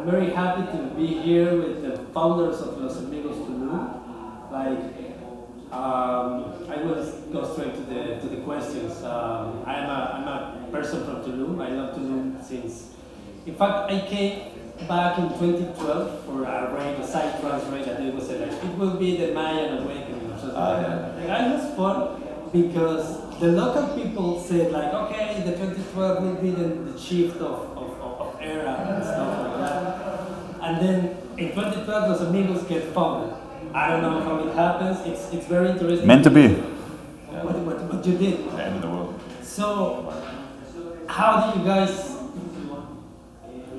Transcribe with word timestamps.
I'm 0.00 0.10
very 0.10 0.30
happy 0.30 0.62
to 0.78 0.94
be 0.94 1.08
here 1.08 1.60
with 1.60 1.82
the 1.82 1.98
founders 2.14 2.62
of 2.62 2.80
Los 2.80 2.96
Amigos 2.96 3.36
Tulum. 3.36 4.00
Like, 4.50 4.80
um, 5.70 6.64
I 6.70 6.76
will 6.82 7.04
go 7.30 7.52
straight 7.52 7.74
to 7.74 7.82
the 7.82 8.18
to 8.18 8.28
the 8.34 8.40
questions. 8.40 9.04
Um, 9.04 9.62
I'm 9.66 9.90
a 9.90 10.00
I'm 10.16 10.26
a 10.26 10.68
person 10.72 11.04
from 11.04 11.16
Tulum. 11.22 11.60
I 11.60 11.68
love 11.68 11.98
Tulum 11.98 12.42
since. 12.42 12.94
In 13.44 13.54
fact, 13.54 13.92
I 13.92 14.00
came 14.08 14.52
back 14.88 15.18
in 15.18 15.28
2012 15.38 16.24
for 16.24 16.44
a 16.44 16.72
raid, 16.72 16.96
a 16.96 17.06
psytrance 17.06 17.70
raid 17.70 17.84
that 17.84 18.00
it 18.00 18.14
was 18.14 18.30
like 18.30 18.40
it 18.40 18.78
will 18.78 18.96
be 18.96 19.18
the 19.18 19.34
Mayan 19.34 19.82
awakening 19.82 20.32
or 20.32 20.38
something 20.38 20.54
like 20.54 20.80
that. 20.80 21.28
And 21.28 21.52
it 21.52 21.56
was 21.56 21.76
fun 21.76 22.22
because 22.52 23.38
the 23.38 23.48
local 23.48 23.94
people 23.94 24.40
said 24.40 24.72
like, 24.72 24.94
okay, 24.94 25.42
the 25.44 25.52
2012 25.52 26.22
will 26.22 26.34
be 26.36 26.50
the, 26.52 26.68
the 26.90 26.98
shift 26.98 27.36
of, 27.36 27.76
of, 27.76 27.90
of, 28.00 28.20
of 28.20 28.36
era 28.40 28.76
and 28.88 29.04
stuff. 29.04 29.29
And 30.70 30.80
then 30.80 31.16
in 31.36 31.48
2012, 31.48 32.10
Los 32.10 32.20
Amigos 32.20 32.62
get 32.68 32.84
founded. 32.94 33.36
I 33.74 33.90
don't 33.90 34.02
know 34.02 34.20
how 34.20 34.46
it 34.46 34.54
happens. 34.54 35.04
It's, 35.04 35.32
it's 35.34 35.46
very 35.46 35.70
interesting. 35.70 36.06
Meant 36.06 36.22
to 36.22 36.30
be. 36.30 36.46
Uh, 36.46 37.42
what, 37.42 37.58
what, 37.58 37.82
what 37.92 38.06
you 38.06 38.16
did. 38.16 38.52
The 38.52 38.62
end 38.62 38.76
of 38.76 38.82
the 38.82 38.88
world. 38.88 39.20
So, 39.42 40.14
how 41.08 41.50
do 41.50 41.58
you 41.58 41.64
guys 41.66 42.16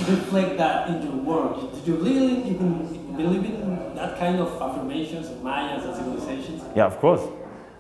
reflect 0.06 0.58
that 0.58 0.90
in 0.90 1.02
your 1.04 1.16
work? 1.16 1.72
Did 1.76 1.88
you 1.88 1.96
really 1.96 2.50
even 2.50 3.16
believe 3.16 3.46
in 3.46 3.96
that 3.96 4.20
kind 4.20 4.42
of 4.42 4.62
affirmations 4.62 5.30
of 5.30 5.42
Mayas 5.42 5.86
and 5.86 5.96
civilizations? 5.96 6.62
Yeah, 6.76 6.88
of 6.88 7.00
course. 7.00 7.22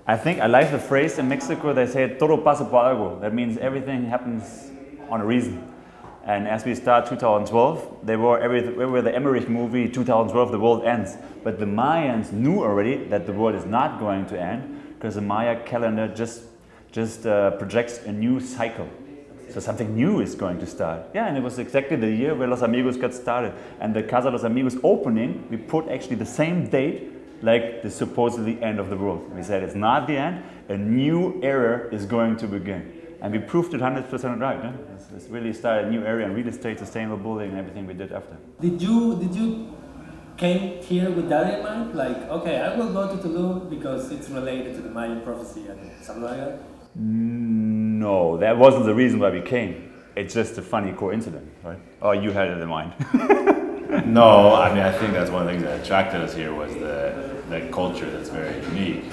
I 0.08 0.16
think 0.16 0.40
I 0.40 0.48
like 0.48 0.72
the 0.72 0.80
phrase 0.80 1.20
in 1.20 1.28
Mexico, 1.28 1.74
they 1.74 1.86
say, 1.86 2.16
todo 2.18 2.38
pasa 2.38 2.64
por 2.64 2.86
algo. 2.86 3.20
That 3.20 3.34
means 3.34 3.58
everything 3.58 4.06
happens 4.06 4.72
on 5.10 5.20
a 5.20 5.26
reason. 5.26 5.71
And 6.24 6.48
as 6.48 6.66
we 6.66 6.76
start 6.76 7.08
2012, 7.08 8.06
they 8.06 8.16
were, 8.16 8.40
every, 8.40 8.62
they 8.62 9.02
the 9.02 9.16
Emmerich 9.16 9.50
movie, 9.50 9.90
2012, 9.90 10.52
the 10.52 10.60
world 10.60 10.84
ends. 10.86 11.18
But 11.44 11.60
the 11.60 11.66
Mayans 11.66 12.32
knew 12.32 12.62
already 12.62 13.06
that 13.06 13.26
the 13.26 13.34
world 13.34 13.56
is 13.56 13.66
not 13.66 14.00
going 14.00 14.28
to 14.28 14.40
end 14.40 14.94
because 14.94 15.16
the 15.16 15.22
Maya 15.22 15.64
calendar 15.64 16.08
just, 16.08 16.44
just 16.92 17.26
uh, 17.26 17.52
projects 17.52 18.00
a 18.06 18.12
new 18.12 18.40
cycle. 18.40 18.88
So 19.50 19.60
something 19.60 19.96
new 19.96 20.22
is 20.22 20.36
going 20.36 20.60
to 20.60 20.68
start. 20.68 21.08
Yeah, 21.14 21.28
and 21.28 21.36
it 21.36 21.44
was 21.44 21.58
exactly 21.60 21.98
the 21.98 22.10
year 22.10 22.36
where 22.36 22.48
Los 22.48 22.62
Amigos 22.62 22.98
got 22.98 23.14
started. 23.14 23.54
And 23.80 23.94
the 23.94 24.04
Casa 24.04 24.30
Los 24.30 24.44
Amigos 24.44 24.78
opening, 24.84 25.48
we 25.50 25.58
put 25.58 25.90
actually 25.90 26.18
the 26.18 26.26
same 26.26 26.70
date 26.70 27.12
like 27.42 27.82
the 27.82 27.90
supposedly 27.90 28.62
end 28.62 28.80
of 28.80 28.90
the 28.90 28.96
world. 28.96 29.34
We 29.36 29.44
said 29.44 29.64
it's 29.64 29.76
not 29.76 30.08
the 30.08 30.18
end, 30.18 30.44
a 30.70 30.78
new 30.78 31.42
era 31.42 31.94
is 31.94 32.06
going 32.06 32.38
to 32.38 32.48
begin. 32.48 33.01
And 33.22 33.32
we 33.32 33.40
proved 33.40 33.74
it 33.74 33.82
100% 33.82 34.40
right. 34.40 34.64
Yeah? 34.64 34.74
It's, 34.96 35.06
it's 35.16 35.28
really 35.28 35.54
started 35.54 35.88
a 35.88 35.92
new 35.92 36.04
area 36.04 36.26
in 36.26 36.34
real 36.34 36.48
estate, 36.48 36.80
sustainable 36.80 37.18
building, 37.18 37.52
and 37.52 37.60
everything 37.60 37.86
we 37.86 37.94
did 37.94 38.12
after. 38.12 38.36
Did 38.60 38.82
you 38.82 39.20
did 39.20 39.36
you 39.36 39.78
came 40.38 40.82
here 40.82 41.12
with 41.12 41.30
that 41.30 41.54
in 41.54 41.64
mind? 41.64 41.94
Like, 41.94 42.18
okay, 42.38 42.58
I 42.62 42.76
will 42.76 42.92
go 42.92 43.16
to 43.16 43.22
Tulum 43.22 43.70
because 43.70 44.12
it's 44.12 44.30
related 44.30 44.76
to 44.76 44.82
the 44.82 44.90
Mayan 44.90 45.22
prophecy 45.22 45.68
and 45.68 45.80
something 46.02 46.24
like 46.24 46.38
that. 46.38 46.60
No, 46.96 48.38
that 48.38 48.58
wasn't 48.58 48.86
the 48.86 48.96
reason 48.96 49.20
why 49.20 49.30
we 49.30 49.42
came. 49.42 49.94
It's 50.16 50.34
just 50.34 50.58
a 50.58 50.62
funny 50.62 50.92
coincidence, 50.92 51.50
right? 51.64 51.80
Oh, 52.02 52.12
you 52.12 52.32
had 52.32 52.48
it 52.50 52.58
in 52.58 52.68
mind. 52.68 52.94
No, 54.06 54.56
I 54.56 54.74
mean 54.74 54.84
I 54.84 54.92
think 54.92 55.12
that's 55.12 55.30
one 55.30 55.42
of 55.42 55.48
the 55.48 55.54
things 55.54 55.64
that 55.64 55.82
attracted 55.84 56.22
us 56.22 56.34
here 56.34 56.54
was 56.54 56.74
the 56.76 57.42
the 57.50 57.68
culture 57.74 58.10
that's 58.10 58.30
very 58.30 58.64
unique 58.68 59.04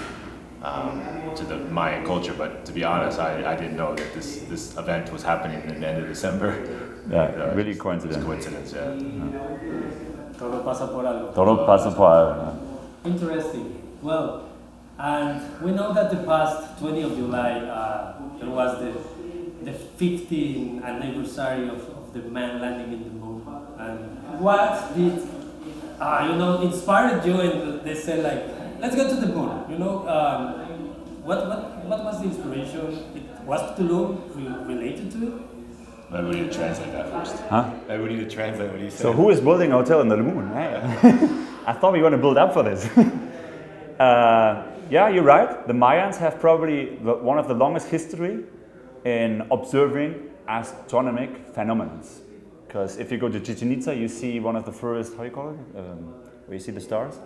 um, 0.62 1.00
to 1.36 1.44
the 1.44 1.56
Mayan 1.70 2.04
culture. 2.04 2.34
But 2.36 2.64
to 2.66 2.72
be 2.72 2.84
honest, 2.84 3.18
I, 3.18 3.52
I 3.52 3.56
didn't 3.56 3.76
know 3.76 3.94
that 3.94 4.14
this 4.14 4.44
this 4.48 4.76
event 4.76 5.12
was 5.12 5.22
happening 5.22 5.62
in 5.68 5.80
the 5.80 5.86
end 5.88 6.02
of 6.02 6.08
December. 6.08 6.54
Yeah, 7.08 7.22
Uh, 7.40 7.54
really 7.56 7.70
it's 7.70 7.80
coincidence. 7.80 8.22
coincidence, 8.22 8.74
yeah. 8.76 8.92
Todo 10.38 10.60
pasa 10.62 10.86
por 10.88 11.04
algo. 11.06 11.32
Todo 11.34 11.64
pasa 11.64 11.90
por 11.90 12.04
algo. 12.12 12.52
Interesting. 13.04 13.80
Well, 14.02 14.44
and 14.98 15.40
we 15.62 15.72
know 15.72 15.94
that 15.94 16.10
the 16.10 16.18
past 16.28 16.78
20 16.80 17.02
of 17.02 17.16
July 17.16 17.60
uh, 17.64 18.12
there 18.38 18.50
was 18.50 18.78
the 18.78 18.92
the 19.64 19.72
15th 19.72 20.84
anniversary 20.84 21.68
of, 21.68 21.80
of 21.96 22.12
the 22.12 22.20
man 22.28 22.60
landing 22.60 22.92
in 22.92 23.04
the 23.04 23.10
moon. 23.10 23.40
And 23.78 24.38
what 24.40 24.94
did 24.94 25.22
uh, 25.98 26.28
you 26.30 26.36
know 26.36 26.60
inspired 26.60 27.24
you? 27.24 27.40
And 27.40 27.80
they 27.88 27.94
said 27.94 28.22
like, 28.22 28.44
let's 28.80 28.96
go 28.96 29.08
to 29.08 29.16
the 29.16 29.26
moon. 29.26 29.70
You 29.70 29.78
know, 29.78 30.08
um, 30.08 31.24
what 31.24 31.48
what 31.48 31.84
what 31.84 32.04
was 32.04 32.20
the 32.20 32.28
inspiration? 32.28 32.80
It, 33.14 33.22
was 33.48 33.60
Tulum 33.78 34.28
re- 34.36 34.74
related 34.74 35.10
to 35.12 35.26
it? 35.26 35.32
Maybe 36.10 36.24
we 36.24 36.34
need 36.40 36.52
to 36.52 36.58
translate 36.58 36.92
that 36.92 37.10
first. 37.10 37.36
Huh? 37.48 37.70
Maybe 37.88 38.02
we 38.02 38.08
need 38.10 38.28
to 38.28 38.30
translate 38.30 38.70
what 38.70 38.80
he 38.80 38.90
said. 38.90 39.00
So 39.00 39.12
who 39.12 39.30
is 39.30 39.40
building 39.40 39.72
a 39.72 39.76
hotel 39.76 40.00
in 40.02 40.08
the 40.08 40.16
moon? 40.18 40.48
Hey. 40.52 40.74
I 41.66 41.72
thought 41.72 41.92
we 41.92 41.98
were 42.00 42.10
going 42.10 42.12
to 42.12 42.18
build 42.18 42.38
up 42.38 42.52
for 42.54 42.62
this. 42.62 42.86
uh, 44.00 44.70
yeah, 44.90 45.08
you're 45.08 45.22
right. 45.22 45.66
The 45.66 45.74
Mayans 45.74 46.16
have 46.16 46.40
probably 46.40 46.96
the, 46.96 47.14
one 47.14 47.38
of 47.38 47.48
the 47.48 47.54
longest 47.54 47.88
history 47.88 48.44
in 49.04 49.46
observing 49.50 50.30
astronomic 50.46 51.54
phenomena. 51.54 52.02
Because 52.66 52.96
if 52.98 53.12
you 53.12 53.18
go 53.18 53.28
to 53.28 53.40
Chichen 53.40 53.72
Itza, 53.72 53.94
you 53.94 54.08
see 54.08 54.40
one 54.40 54.56
of 54.56 54.64
the 54.64 54.72
first, 54.72 55.12
how 55.12 55.20
do 55.20 55.24
you 55.24 55.30
call 55.30 55.50
it? 55.50 55.78
Um, 55.78 56.14
where 56.46 56.54
you 56.54 56.60
see 56.60 56.72
the 56.72 56.80
stars? 56.80 57.18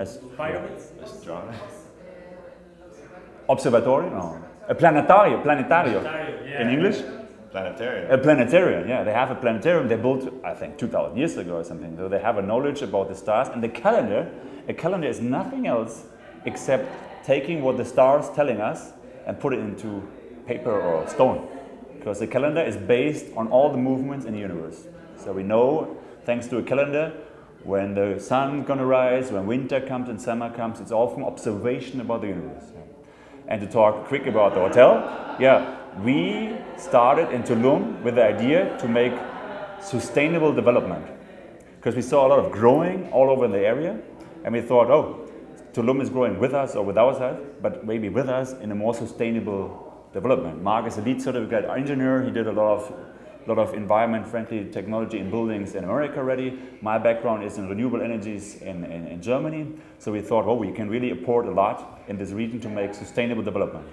Astronomy. 0.00 0.32
As, 0.32 0.36
Pyramids? 0.36 0.92
Astronomy. 1.02 1.56
Uh, 1.56 3.52
observatory? 3.52 4.08
No. 4.10 4.42
A 4.68 4.74
planetario, 4.74 5.42
planetario. 5.42 6.02
yeah. 6.02 6.62
In 6.62 6.70
English? 6.70 7.02
Planetarium. 7.50 8.10
A 8.10 8.18
planetarium, 8.18 8.88
yeah. 8.88 9.02
They 9.04 9.12
have 9.12 9.30
a 9.30 9.34
planetarium 9.34 9.88
they 9.88 9.96
built, 9.96 10.32
I 10.44 10.54
think, 10.54 10.78
2,000 10.78 11.16
years 11.18 11.36
ago 11.36 11.56
or 11.56 11.64
something. 11.64 11.96
So 11.96 12.08
they 12.08 12.20
have 12.20 12.38
a 12.38 12.42
knowledge 12.42 12.80
about 12.80 13.08
the 13.08 13.14
stars. 13.14 13.48
And 13.48 13.62
the 13.62 13.68
calendar, 13.68 14.30
a 14.68 14.72
calendar 14.72 15.08
is 15.08 15.20
nothing 15.20 15.66
else 15.66 16.04
except 16.44 16.88
taking 17.24 17.62
what 17.62 17.76
the 17.76 17.84
stars 17.84 18.30
telling 18.34 18.60
us 18.60 18.92
and 19.26 19.38
put 19.38 19.52
it 19.52 19.58
into 19.58 20.08
paper 20.46 20.80
or 20.80 21.06
stone. 21.08 21.46
Because 21.98 22.20
the 22.20 22.26
calendar 22.26 22.62
is 22.62 22.76
based 22.76 23.26
on 23.36 23.48
all 23.48 23.70
the 23.70 23.76
movements 23.76 24.24
in 24.24 24.32
the 24.32 24.38
universe. 24.38 24.86
So 25.16 25.32
we 25.32 25.42
know, 25.42 25.98
thanks 26.24 26.46
to 26.46 26.58
a 26.58 26.62
calendar, 26.62 27.12
when 27.64 27.94
the 27.94 28.18
sun's 28.18 28.66
gonna 28.66 28.86
rise, 28.86 29.30
when 29.30 29.46
winter 29.46 29.80
comes 29.80 30.08
and 30.08 30.20
summer 30.20 30.50
comes, 30.50 30.80
it's 30.80 30.92
all 30.92 31.08
from 31.08 31.24
observation 31.24 32.00
about 32.00 32.22
the 32.22 32.28
universe. 32.28 32.64
And 33.48 33.60
to 33.60 33.66
talk 33.66 34.06
quick 34.06 34.26
about 34.26 34.54
the 34.54 34.60
hotel, 34.60 35.36
yeah, 35.38 35.76
we 36.02 36.56
started 36.76 37.30
in 37.30 37.42
Tulum 37.42 38.02
with 38.02 38.14
the 38.14 38.24
idea 38.24 38.76
to 38.78 38.88
make 38.88 39.12
sustainable 39.82 40.52
development. 40.52 41.04
Because 41.76 41.96
we 41.96 42.02
saw 42.02 42.26
a 42.26 42.28
lot 42.28 42.38
of 42.38 42.52
growing 42.52 43.10
all 43.12 43.30
over 43.30 43.48
the 43.48 43.58
area, 43.58 43.98
and 44.44 44.54
we 44.54 44.60
thought, 44.60 44.90
oh, 44.90 45.28
Tulum 45.72 46.00
is 46.00 46.10
growing 46.10 46.38
with 46.38 46.54
us 46.54 46.74
or 46.74 46.84
without 46.84 47.20
us, 47.20 47.40
but 47.60 47.86
maybe 47.86 48.08
with 48.08 48.28
us 48.28 48.52
in 48.54 48.70
a 48.72 48.74
more 48.74 48.94
sustainable 48.94 50.08
development. 50.12 50.62
Mark 50.62 50.86
is 50.86 50.98
a 50.98 51.02
LEED 51.02 51.22
certificate 51.22 51.64
engineer. 51.64 52.22
He 52.22 52.30
did 52.30 52.46
a 52.46 52.52
lot 52.52 52.78
of 52.78 52.94
lot 53.52 53.58
of 53.58 53.74
environment-friendly 53.74 54.70
technology 54.70 55.18
in 55.18 55.30
buildings 55.30 55.74
in 55.74 55.84
America 55.84 56.18
already. 56.18 56.58
My 56.80 56.98
background 56.98 57.44
is 57.44 57.58
in 57.58 57.68
renewable 57.68 58.02
energies 58.02 58.62
in, 58.62 58.84
in, 58.84 59.06
in 59.06 59.20
Germany. 59.20 59.72
So 59.98 60.12
we 60.12 60.20
thought, 60.20 60.46
oh, 60.46 60.54
we 60.54 60.72
can 60.72 60.88
really 60.88 61.10
import 61.10 61.46
a 61.46 61.50
lot 61.50 62.02
in 62.08 62.16
this 62.16 62.30
region 62.30 62.60
to 62.60 62.68
make 62.68 62.94
sustainable 62.94 63.42
development. 63.42 63.86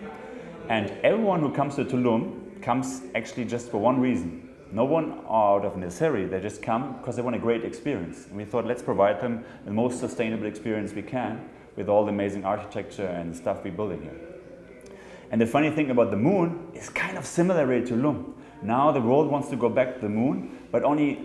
And 0.69 0.91
everyone 1.03 1.39
who 1.39 1.51
comes 1.51 1.75
to 1.75 1.85
Tulum 1.85 2.61
comes 2.61 3.01
actually 3.15 3.45
just 3.45 3.69
for 3.69 3.77
one 3.77 3.99
reason. 3.99 4.49
No 4.71 4.83
one 4.83 5.21
out 5.29 5.63
of 5.63 5.77
necessary, 5.77 6.25
they 6.25 6.41
just 6.41 6.61
come 6.61 6.97
because 6.97 7.15
they 7.15 7.21
want 7.21 7.37
a 7.37 7.39
great 7.39 7.63
experience. 7.63 8.25
And 8.27 8.35
we 8.35 8.43
thought, 8.43 8.65
let's 8.65 8.83
provide 8.83 9.21
them 9.21 9.45
the 9.65 9.71
most 9.71 9.99
sustainable 9.99 10.45
experience 10.45 10.93
we 10.93 11.03
can 11.03 11.49
with 11.77 11.87
all 11.87 12.03
the 12.03 12.11
amazing 12.11 12.43
architecture 12.43 13.05
and 13.05 13.35
stuff 13.35 13.63
we're 13.63 13.71
building 13.71 14.01
here. 14.01 14.19
And 15.31 15.39
the 15.39 15.45
funny 15.45 15.69
thing 15.69 15.89
about 15.89 16.11
the 16.11 16.17
moon 16.17 16.67
is 16.73 16.89
kind 16.89 17.17
of 17.17 17.25
similar 17.25 17.65
to 17.81 17.93
Tulum. 17.93 18.33
Now 18.61 18.91
the 18.91 19.01
world 19.01 19.29
wants 19.29 19.49
to 19.49 19.55
go 19.55 19.69
back 19.69 19.95
to 19.95 20.01
the 20.01 20.09
moon, 20.09 20.57
but 20.71 20.83
only 20.83 21.19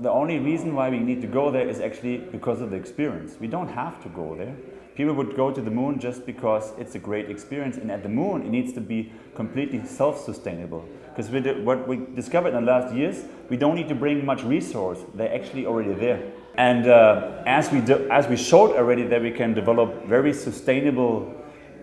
the 0.00 0.10
only 0.10 0.38
reason 0.38 0.74
why 0.74 0.90
we 0.90 0.98
need 0.98 1.20
to 1.22 1.26
go 1.26 1.50
there 1.50 1.68
is 1.68 1.80
actually 1.80 2.18
because 2.18 2.60
of 2.60 2.70
the 2.70 2.76
experience. 2.76 3.36
We 3.40 3.48
don't 3.48 3.68
have 3.68 4.00
to 4.02 4.08
go 4.08 4.36
there. 4.36 4.54
People 4.94 5.14
would 5.14 5.36
go 5.36 5.50
to 5.52 5.60
the 5.60 5.70
moon 5.70 5.98
just 5.98 6.26
because 6.26 6.72
it's 6.78 6.94
a 6.94 6.98
great 6.98 7.30
experience, 7.30 7.76
and 7.76 7.90
at 7.90 8.02
the 8.02 8.08
moon 8.08 8.42
it 8.42 8.50
needs 8.50 8.72
to 8.72 8.80
be 8.80 9.12
completely 9.34 9.84
self-sustainable. 9.84 10.84
Because 11.14 11.30
what 11.64 11.86
we 11.88 12.00
discovered 12.14 12.48
in 12.48 12.64
the 12.64 12.72
last 12.72 12.94
years, 12.94 13.24
we 13.48 13.56
don't 13.56 13.74
need 13.74 13.88
to 13.88 13.94
bring 13.94 14.24
much 14.24 14.42
resource; 14.42 14.98
they're 15.14 15.34
actually 15.34 15.66
already 15.66 15.94
there. 15.94 16.32
And 16.56 16.88
uh, 16.88 17.42
as 17.46 17.70
we 17.70 17.80
do, 17.80 18.08
as 18.10 18.26
we 18.26 18.36
showed 18.36 18.76
already 18.76 19.04
that 19.04 19.22
we 19.22 19.30
can 19.30 19.54
develop 19.54 20.04
very 20.06 20.32
sustainable 20.32 21.32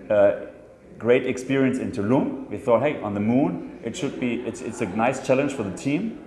uh, 0.10 0.48
great 0.98 1.26
experience 1.26 1.78
in 1.78 1.92
Tulum. 1.92 2.50
We 2.50 2.58
thought, 2.58 2.82
hey, 2.82 3.02
on 3.02 3.14
the 3.14 3.20
moon, 3.20 3.80
it 3.84 3.96
should 3.96 4.20
be, 4.20 4.42
it's, 4.42 4.62
it's 4.62 4.82
a 4.82 4.86
nice 4.86 5.26
challenge 5.26 5.54
for 5.54 5.64
the 5.64 5.76
team 5.76 6.22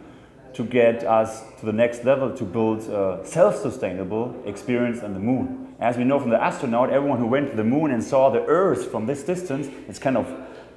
to 0.55 0.65
get 0.65 1.05
us 1.05 1.43
to 1.61 1.67
the 1.67 1.73
next 1.73 2.05
level 2.05 2.35
to 2.37 2.45
build 2.45 2.81
a 2.89 3.21
self-sustainable 3.25 4.43
experience 4.47 5.03
on 5.03 5.15
the 5.15 5.21
moon. 5.21 5.75
As 5.79 5.97
we 5.97 6.05
know 6.05 6.19
from 6.19 6.31
the 6.31 6.43
astronaut, 6.43 6.91
everyone 6.91 7.19
who 7.19 7.27
went 7.27 7.51
to 7.51 7.57
the 7.57 7.65
moon 7.65 7.91
and 7.93 8.03
saw 8.03 8.31
the 8.31 8.45
Earth 8.47 8.91
from 8.91 9.07
this 9.07 9.23
distance, 9.23 9.69
it's 9.89 9.99
kind 9.99 10.17
of, 10.17 10.27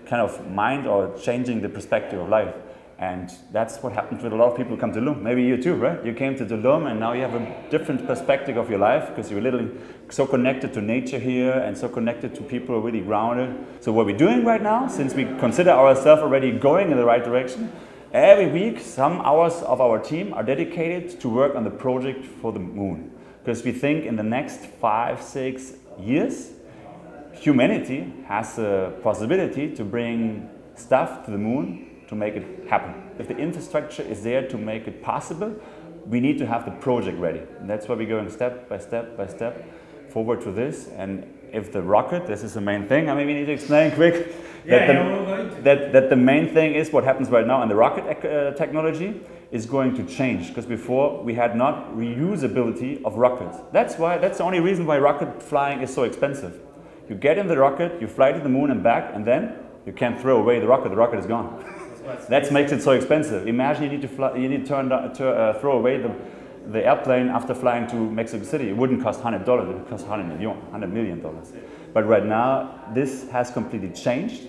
kind 0.05 0.21
of 0.21 0.49
mind 0.51 0.85
or 0.85 1.17
changing 1.17 1.61
the 1.61 1.69
perspective 1.69 2.19
of 2.19 2.29
life. 2.29 2.53
And 3.01 3.33
that's 3.51 3.81
what 3.81 3.93
happens 3.93 4.21
with 4.21 4.31
a 4.31 4.35
lot 4.35 4.51
of 4.51 4.55
people 4.55 4.75
who 4.75 4.79
come 4.79 4.93
to 4.93 5.01
Loom. 5.01 5.23
Maybe 5.23 5.41
you 5.41 5.59
too, 5.59 5.73
right? 5.73 6.05
You 6.05 6.13
came 6.13 6.37
to 6.37 6.45
Loom 6.45 6.85
and 6.85 6.99
now 6.99 7.13
you 7.13 7.23
have 7.23 7.33
a 7.33 7.69
different 7.71 8.05
perspective 8.05 8.57
of 8.57 8.69
your 8.69 8.77
life 8.77 9.09
because 9.09 9.31
you're 9.31 9.41
literally 9.41 9.71
so 10.09 10.27
connected 10.27 10.71
to 10.75 10.81
nature 10.81 11.17
here 11.17 11.51
and 11.51 11.75
so 11.75 11.89
connected 11.89 12.35
to 12.35 12.43
people 12.43 12.79
really 12.79 13.01
grounded. 13.01 13.55
So 13.79 13.91
what 13.91 14.05
we're 14.05 14.15
doing 14.15 14.45
right 14.45 14.61
now, 14.61 14.87
since 14.87 15.15
we 15.15 15.25
consider 15.39 15.71
ourselves 15.71 16.21
already 16.21 16.51
going 16.51 16.91
in 16.91 16.97
the 16.97 17.03
right 17.03 17.23
direction, 17.23 17.71
every 18.13 18.51
week 18.51 18.79
some 18.79 19.19
hours 19.21 19.63
of 19.63 19.81
our 19.81 19.97
team 19.97 20.31
are 20.35 20.43
dedicated 20.43 21.19
to 21.21 21.27
work 21.27 21.55
on 21.55 21.63
the 21.63 21.71
project 21.71 22.23
for 22.23 22.53
the 22.53 22.59
moon. 22.59 23.11
Because 23.43 23.63
we 23.63 23.71
think 23.71 24.05
in 24.05 24.15
the 24.15 24.23
next 24.23 24.59
five, 24.79 25.23
six 25.23 25.73
years, 25.99 26.51
humanity 27.33 28.13
has 28.27 28.59
a 28.59 28.93
possibility 29.01 29.73
to 29.73 29.83
bring 29.83 30.47
stuff 30.75 31.25
to 31.25 31.31
the 31.31 31.39
moon 31.39 31.87
to 32.11 32.15
make 32.15 32.35
it 32.35 32.67
happen. 32.69 32.93
If 33.17 33.29
the 33.29 33.37
infrastructure 33.37 34.03
is 34.03 34.21
there 34.21 34.45
to 34.49 34.57
make 34.57 34.85
it 34.85 35.01
possible, 35.01 35.55
we 36.05 36.19
need 36.19 36.37
to 36.39 36.45
have 36.45 36.65
the 36.65 36.71
project 36.71 37.17
ready. 37.17 37.41
And 37.59 37.69
that's 37.69 37.87
why 37.87 37.95
we're 37.95 38.09
going 38.09 38.29
step 38.29 38.67
by 38.67 38.79
step 38.79 39.15
by 39.15 39.27
step 39.27 39.65
forward 40.09 40.41
to 40.41 40.51
this. 40.51 40.89
And 40.89 41.25
if 41.53 41.71
the 41.71 41.81
rocket, 41.81 42.27
this 42.27 42.43
is 42.43 42.53
the 42.53 42.59
main 42.59 42.85
thing, 42.85 43.09
I 43.09 43.15
mean, 43.15 43.27
we 43.27 43.33
need 43.33 43.45
to 43.45 43.53
explain 43.53 43.91
quick 43.95 44.27
that, 44.65 44.89
yeah, 44.89 44.93
the, 44.93 45.61
that, 45.61 45.93
that 45.93 46.09
the 46.09 46.17
main 46.17 46.53
thing 46.53 46.75
is 46.75 46.91
what 46.91 47.05
happens 47.05 47.29
right 47.29 47.47
now 47.47 47.63
in 47.63 47.69
the 47.69 47.75
rocket 47.75 48.03
uh, 48.25 48.51
technology 48.55 49.21
is 49.51 49.65
going 49.65 49.95
to 49.95 50.03
change 50.03 50.49
because 50.49 50.65
before 50.65 51.23
we 51.23 51.33
had 51.33 51.55
not 51.55 51.95
reusability 51.95 53.01
of 53.05 53.15
rockets. 53.15 53.57
That's 53.71 53.95
why 53.95 54.17
that's 54.17 54.39
the 54.39 54.43
only 54.43 54.59
reason 54.59 54.85
why 54.85 54.99
rocket 54.99 55.41
flying 55.41 55.79
is 55.81 55.93
so 55.93 56.03
expensive. 56.03 56.59
You 57.07 57.15
get 57.15 57.37
in 57.37 57.47
the 57.47 57.57
rocket, 57.57 58.01
you 58.01 58.07
fly 58.07 58.33
to 58.33 58.39
the 58.39 58.49
moon 58.49 58.69
and 58.69 58.83
back, 58.83 59.15
and 59.15 59.25
then 59.25 59.55
you 59.85 59.93
can't 59.93 60.19
throw 60.19 60.41
away 60.41 60.59
the 60.59 60.67
rocket. 60.67 60.89
The 60.89 60.97
rocket 60.97 61.19
is 61.19 61.25
gone. 61.25 61.63
that 62.29 62.51
makes 62.51 62.71
it 62.71 62.81
so 62.81 62.91
expensive. 62.91 63.47
Imagine 63.47 63.83
you 63.83 63.89
need 63.89 64.01
to 64.01 64.07
fly, 64.07 64.35
you 64.35 64.49
need 64.49 64.65
to, 64.65 64.67
turn, 64.67 64.89
to 64.89 65.29
uh, 65.29 65.59
throw 65.59 65.77
away 65.77 65.97
the, 65.97 66.13
the 66.71 66.85
airplane 66.85 67.29
after 67.29 67.53
flying 67.53 67.87
to 67.87 67.95
Mexico 67.95 68.43
City. 68.43 68.69
It 68.69 68.77
wouldn't 68.77 69.01
cost 69.01 69.21
hundred 69.21 69.45
dollars. 69.45 69.69
It 69.69 69.73
would 69.75 69.89
cost 69.89 70.07
hundred 70.07 70.27
million, 70.27 70.59
hundred 70.71 70.93
million 70.93 71.21
dollars. 71.21 71.53
But 71.93 72.07
right 72.07 72.25
now, 72.25 72.91
this 72.93 73.29
has 73.31 73.51
completely 73.51 73.89
changed. 73.89 74.47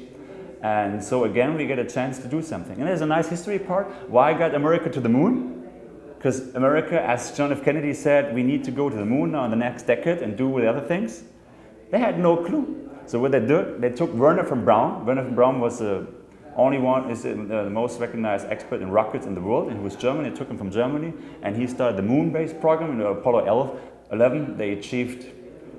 And 0.63 1.03
so 1.03 1.25
again, 1.25 1.57
we 1.57 1.67
get 1.67 1.79
a 1.81 1.85
chance 1.85 2.19
to 2.21 2.29
do 2.29 2.41
something. 2.41 2.79
And 2.79 2.87
there's 2.87 3.01
a 3.01 3.07
nice 3.07 3.29
history 3.29 3.59
part. 3.59 3.89
Why 4.09 4.33
got 4.33 4.55
America 4.55 4.89
to 4.91 5.01
the 5.01 5.09
moon? 5.09 5.69
Because 6.17 6.55
America, 6.55 7.03
as 7.03 7.37
John 7.37 7.51
F. 7.51 7.65
Kennedy 7.65 7.93
said, 7.93 8.33
we 8.33 8.45
need 8.45 8.63
to 8.65 8.71
go 8.71 8.89
to 8.89 8.95
the 8.95 9.05
moon 9.05 9.33
now 9.33 9.45
in 9.45 9.51
the 9.51 9.57
next 9.57 9.89
decade 9.89 10.19
and 10.19 10.37
do 10.37 10.61
the 10.61 10.71
other 10.71 10.87
things. 10.87 11.25
They 11.91 11.99
had 11.99 12.21
no 12.21 12.37
clue. 12.37 12.89
So 13.07 13.19
what 13.19 13.33
they 13.33 13.41
did, 13.41 13.81
they 13.81 13.91
took 13.91 14.13
Wernher 14.13 14.45
von 14.45 14.65
Braun. 14.65 15.05
Wernher 15.05 15.25
von 15.25 15.35
Braun 15.35 15.61
was 15.61 15.81
the 15.81 16.07
only 16.57 16.79
one, 16.79 17.11
is 17.11 17.23
the, 17.23 17.35
the 17.35 17.71
most 17.71 18.01
recognized 18.01 18.47
expert 18.49 18.83
in 18.83 18.91
rockets 18.91 19.27
in 19.27 19.35
the 19.35 19.41
world, 19.41 19.69
and 19.69 19.77
he 19.77 19.83
was 19.83 19.97
German. 19.97 20.25
They 20.25 20.37
took 20.37 20.49
him 20.49 20.59
from 20.59 20.71
Germany, 20.71 21.13
and 21.43 21.57
he 21.57 21.67
started 21.67 21.97
the 21.97 22.03
moon-based 22.03 22.61
program 22.61 22.93
in 22.93 23.07
Apollo 23.07 23.81
11. 24.11 24.57
They 24.57 24.73
achieved 24.73 25.27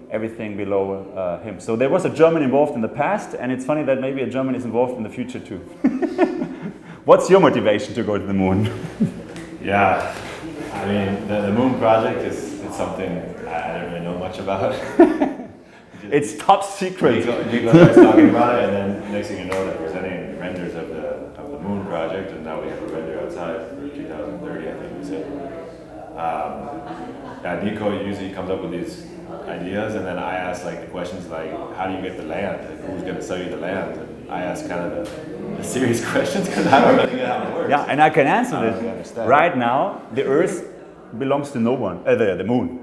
everything 0.09 0.55
below 0.55 1.11
uh, 1.15 1.43
him. 1.43 1.59
So 1.59 1.75
there 1.75 1.89
was 1.89 2.05
a 2.05 2.09
German 2.09 2.43
involved 2.43 2.75
in 2.75 2.81
the 2.81 2.87
past, 2.87 3.33
and 3.33 3.51
it's 3.51 3.65
funny 3.65 3.83
that 3.83 3.99
maybe 3.99 4.21
a 4.21 4.29
German 4.29 4.55
is 4.55 4.63
involved 4.63 4.95
in 4.95 5.03
the 5.03 5.09
future 5.09 5.39
too. 5.39 5.57
What's 7.05 7.29
your 7.29 7.39
motivation 7.39 7.93
to 7.95 8.03
go 8.03 8.17
to 8.17 8.25
the 8.25 8.33
moon? 8.33 8.71
yeah, 9.61 10.15
I 10.71 10.85
mean, 10.85 11.27
the, 11.27 11.41
the 11.41 11.51
moon 11.51 11.77
project 11.79 12.19
is 12.21 12.61
it's 12.61 12.77
something 12.77 13.11
I 13.47 13.77
don't 13.77 13.91
really 13.91 14.05
know 14.05 14.17
much 14.17 14.39
about. 14.39 14.73
it's 16.03 16.37
top 16.37 16.63
secret. 16.63 17.25
Nico, 17.25 17.43
Nico 17.51 17.69
starts 17.73 17.95
talking 17.95 18.29
about 18.29 18.59
it, 18.59 18.69
and 18.69 19.01
then 19.01 19.11
next 19.11 19.27
thing 19.29 19.39
you 19.39 19.45
know, 19.45 19.65
they're 19.65 19.77
presenting 19.77 20.39
renders 20.39 20.75
of 20.75 20.89
the 20.89 21.07
of 21.41 21.51
the 21.51 21.59
moon 21.59 21.82
project, 21.93 22.31
and 22.31 22.43
now 22.43 22.59
we 22.59 22.69
have 22.69 22.81
a 22.81 22.87
render 22.87 23.19
outside 23.19 23.69
for 23.69 23.87
2030, 23.87 24.67
I 24.67 24.73
think 24.79 24.97
we 24.97 25.05
said. 25.05 25.25
Um, 26.23 26.55
yeah, 27.43 27.61
Nico 27.63 27.87
usually 28.03 28.31
comes 28.31 28.49
up 28.49 28.61
with 28.63 28.71
these 28.71 29.05
ideas, 29.47 29.93
and 29.93 30.03
then 30.03 30.17
I 30.17 30.35
ask 30.37 30.65
like 30.65 30.81
the 30.81 30.87
questions 30.87 31.27
like, 31.27 31.51
how 31.75 31.85
do 31.87 31.93
you 31.95 32.01
get 32.01 32.17
the 32.17 32.23
land? 32.23 32.57
Like, 32.67 32.79
who's 32.89 33.03
going 33.03 33.15
to 33.15 33.21
sell 33.21 33.37
you 33.37 33.49
the 33.49 33.61
land? 33.67 33.99
And 33.99 34.31
I 34.31 34.41
ask 34.41 34.67
kind 34.67 34.81
of 34.85 34.91
the, 34.97 35.57
the 35.57 35.63
serious 35.63 36.03
questions 36.13 36.47
because 36.47 36.65
I 36.65 36.81
don't 36.81 36.95
really 36.97 37.17
get 37.17 37.27
how 37.27 37.47
it 37.47 37.53
works. 37.53 37.69
Yeah, 37.69 37.83
and 37.83 38.01
I 38.01 38.09
can 38.09 38.25
answer 38.25 38.59
this. 38.59 39.11
Right 39.15 39.55
now, 39.55 40.01
the 40.13 40.23
Earth 40.23 40.57
belongs 41.19 41.51
to 41.51 41.59
no 41.59 41.73
one, 41.73 42.01
uh, 42.07 42.15
the, 42.15 42.35
the 42.35 42.43
moon. 42.43 42.79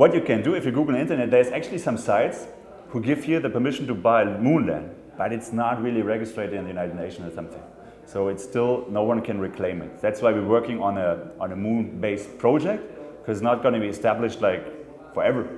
What 0.00 0.14
you 0.14 0.20
can 0.20 0.42
do 0.42 0.54
if 0.54 0.66
you 0.66 0.70
Google 0.70 0.94
the 0.94 1.00
internet, 1.00 1.30
there's 1.30 1.48
actually 1.48 1.78
some 1.78 1.96
sites 1.96 2.46
who 2.90 3.00
give 3.00 3.24
you 3.24 3.40
the 3.40 3.48
permission 3.48 3.86
to 3.86 3.94
buy 3.94 4.24
moon 4.24 4.66
land, 4.66 4.90
but 5.16 5.32
it's 5.32 5.50
not 5.50 5.82
really 5.82 6.02
registered 6.02 6.52
in 6.52 6.64
the 6.64 6.68
United 6.68 6.94
Nations 6.94 7.32
or 7.32 7.34
something. 7.34 7.62
So 8.06 8.28
it's 8.28 8.44
still, 8.44 8.86
no 8.90 9.02
one 9.02 9.22
can 9.22 9.40
reclaim 9.40 9.82
it. 9.82 10.00
That's 10.00 10.20
why 10.22 10.32
we're 10.32 10.46
working 10.46 10.80
on 10.80 10.98
a, 10.98 11.30
on 11.40 11.52
a 11.52 11.56
moon-based 11.56 12.38
project, 12.38 12.82
because 13.20 13.38
it's 13.38 13.42
not 13.42 13.62
going 13.62 13.74
to 13.74 13.80
be 13.80 13.88
established 13.88 14.40
like 14.40 15.14
forever 15.14 15.48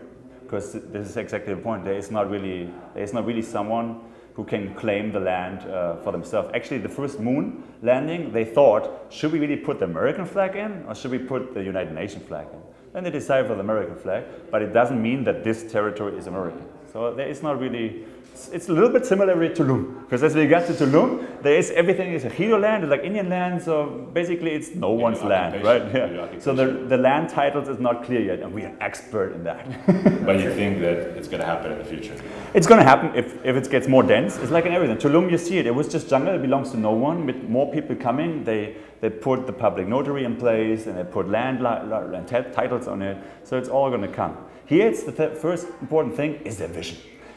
because 0.46 0.72
this 0.72 1.08
is 1.08 1.16
exactly 1.16 1.54
the 1.54 1.60
point. 1.60 1.84
There 1.84 1.96
is 1.96 2.10
not 2.10 2.30
really 2.30 2.70
there 2.94 3.02
is 3.02 3.12
not 3.12 3.26
really 3.26 3.42
someone 3.42 4.00
who 4.34 4.44
can 4.44 4.74
claim 4.74 5.12
the 5.12 5.20
land 5.20 5.68
uh, 5.68 5.96
for 5.96 6.12
themselves. 6.12 6.50
Actually, 6.54 6.78
the 6.78 6.88
first 6.88 7.18
moon 7.18 7.62
landing, 7.82 8.32
they 8.32 8.44
thought, 8.44 9.06
should 9.10 9.32
we 9.32 9.38
really 9.38 9.56
put 9.56 9.78
the 9.78 9.86
American 9.86 10.26
flag 10.26 10.56
in 10.56 10.84
or 10.86 10.94
should 10.94 11.10
we 11.10 11.18
put 11.18 11.54
the 11.54 11.62
United 11.62 11.92
Nations 11.92 12.26
flag 12.26 12.46
in? 12.52 12.60
Then 12.92 13.04
they 13.04 13.10
decided 13.10 13.46
for 13.46 13.54
the 13.54 13.60
American 13.60 13.96
flag, 13.96 14.24
but 14.50 14.62
it 14.62 14.72
doesn't 14.72 15.00
mean 15.00 15.24
that 15.24 15.42
this 15.42 15.70
territory 15.72 16.18
is 16.18 16.26
American. 16.26 16.64
So 16.92 17.14
there 17.14 17.28
is 17.28 17.42
not 17.42 17.58
really 17.58 18.04
it's 18.52 18.68
a 18.68 18.72
little 18.72 18.88
bit 18.90 19.04
similar 19.06 19.36
with 19.36 19.56
Tulum 19.56 20.00
because 20.02 20.22
as 20.22 20.34
we 20.34 20.46
get 20.46 20.66
to 20.66 20.72
Tulum, 20.72 21.42
there 21.42 21.56
is 21.56 21.70
everything 21.70 22.12
is 22.12 22.24
ejido 22.24 22.60
land, 22.60 22.88
like 22.88 23.02
Indian 23.02 23.28
land, 23.28 23.62
so 23.62 24.08
basically 24.12 24.52
it's 24.52 24.74
no 24.74 24.94
yeah, 24.94 25.02
one's 25.02 25.22
land, 25.22 25.64
right? 25.64 25.82
Yeah. 25.94 26.38
So 26.38 26.54
the, 26.54 26.66
the 26.92 26.96
land 26.96 27.30
titles 27.30 27.68
is 27.68 27.78
not 27.78 28.04
clear 28.04 28.20
yet, 28.20 28.40
and 28.40 28.52
we 28.52 28.64
are 28.64 28.74
expert 28.80 29.32
in 29.32 29.44
that. 29.44 29.64
but 30.26 30.40
you 30.40 30.52
think 30.52 30.80
that 30.80 30.98
it's 31.18 31.28
going 31.28 31.40
to 31.40 31.46
happen 31.46 31.72
in 31.72 31.78
the 31.78 31.84
future? 31.84 32.14
It's 32.54 32.66
going 32.66 32.80
to 32.80 32.84
happen 32.84 33.14
if, 33.14 33.44
if 33.44 33.56
it 33.56 33.70
gets 33.70 33.88
more 33.88 34.02
dense. 34.02 34.36
It's 34.38 34.50
like 34.50 34.66
in 34.66 34.72
everything. 34.72 34.98
Tulum, 34.98 35.30
you 35.30 35.38
see 35.38 35.58
it. 35.58 35.66
It 35.66 35.74
was 35.74 35.88
just 35.88 36.08
jungle. 36.08 36.34
It 36.34 36.42
belongs 36.42 36.70
to 36.72 36.76
no 36.76 36.92
one. 36.92 37.26
With 37.26 37.42
more 37.44 37.72
people 37.72 37.96
coming, 37.96 38.44
they 38.44 38.76
they 39.00 39.10
put 39.10 39.46
the 39.46 39.52
public 39.52 39.86
notary 39.86 40.24
in 40.24 40.36
place 40.36 40.86
and 40.86 40.96
they 40.96 41.04
put 41.04 41.28
land, 41.28 41.62
land 41.62 42.28
titles 42.28 42.88
on 42.88 43.02
it. 43.02 43.18
So 43.44 43.58
it's 43.58 43.68
all 43.68 43.90
going 43.90 44.02
to 44.02 44.08
come. 44.08 44.36
Here, 44.64 44.88
it's 44.88 45.04
the 45.04 45.12
th- 45.12 45.38
first 45.38 45.68
important 45.80 46.16
thing 46.16 46.36
is 46.44 46.56
the 46.56 46.68
vision 46.68 46.96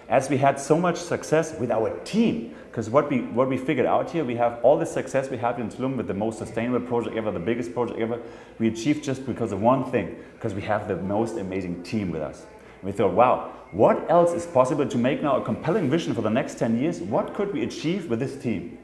as 0.09 0.27
we 0.27 0.37
had 0.37 0.59
so 0.59 0.77
much 0.77 0.97
success 0.97 1.57
with 1.59 1.71
our 1.71 1.91
team, 1.99 2.55
because 2.69 2.89
what 2.89 3.09
we, 3.11 3.21
what 3.21 3.47
we 3.47 3.57
figured 3.57 3.85
out 3.85 4.09
here, 4.09 4.25
we 4.25 4.35
have 4.35 4.59
all 4.63 4.77
the 4.77 4.85
success 4.85 5.29
we 5.29 5.37
have 5.37 5.59
in 5.59 5.69
Tulum 5.69 5.95
with 5.95 6.07
the 6.07 6.13
most 6.13 6.39
sustainable 6.39 6.85
project 6.85 7.15
ever, 7.15 7.31
the 7.31 7.39
biggest 7.39 7.73
project 7.73 7.99
ever, 7.99 8.19
we 8.57 8.67
achieved 8.67 9.03
just 9.03 9.25
because 9.25 9.51
of 9.51 9.61
one 9.61 9.89
thing, 9.91 10.17
because 10.33 10.55
we 10.55 10.61
have 10.63 10.87
the 10.87 10.95
most 10.95 11.37
amazing 11.37 11.83
team 11.83 12.09
with 12.11 12.23
us. 12.23 12.47
We 12.81 12.91
thought, 12.91 13.13
wow, 13.13 13.51
what 13.71 14.09
else 14.09 14.33
is 14.33 14.47
possible 14.47 14.87
to 14.87 14.97
make 14.97 15.21
now 15.21 15.37
a 15.37 15.43
compelling 15.43 15.89
vision 15.89 16.15
for 16.15 16.21
the 16.21 16.29
next 16.29 16.57
10 16.57 16.79
years? 16.79 17.01
What 17.01 17.35
could 17.35 17.53
we 17.53 17.63
achieve 17.63 18.09
with 18.09 18.19
this 18.19 18.35
team? 18.35 18.79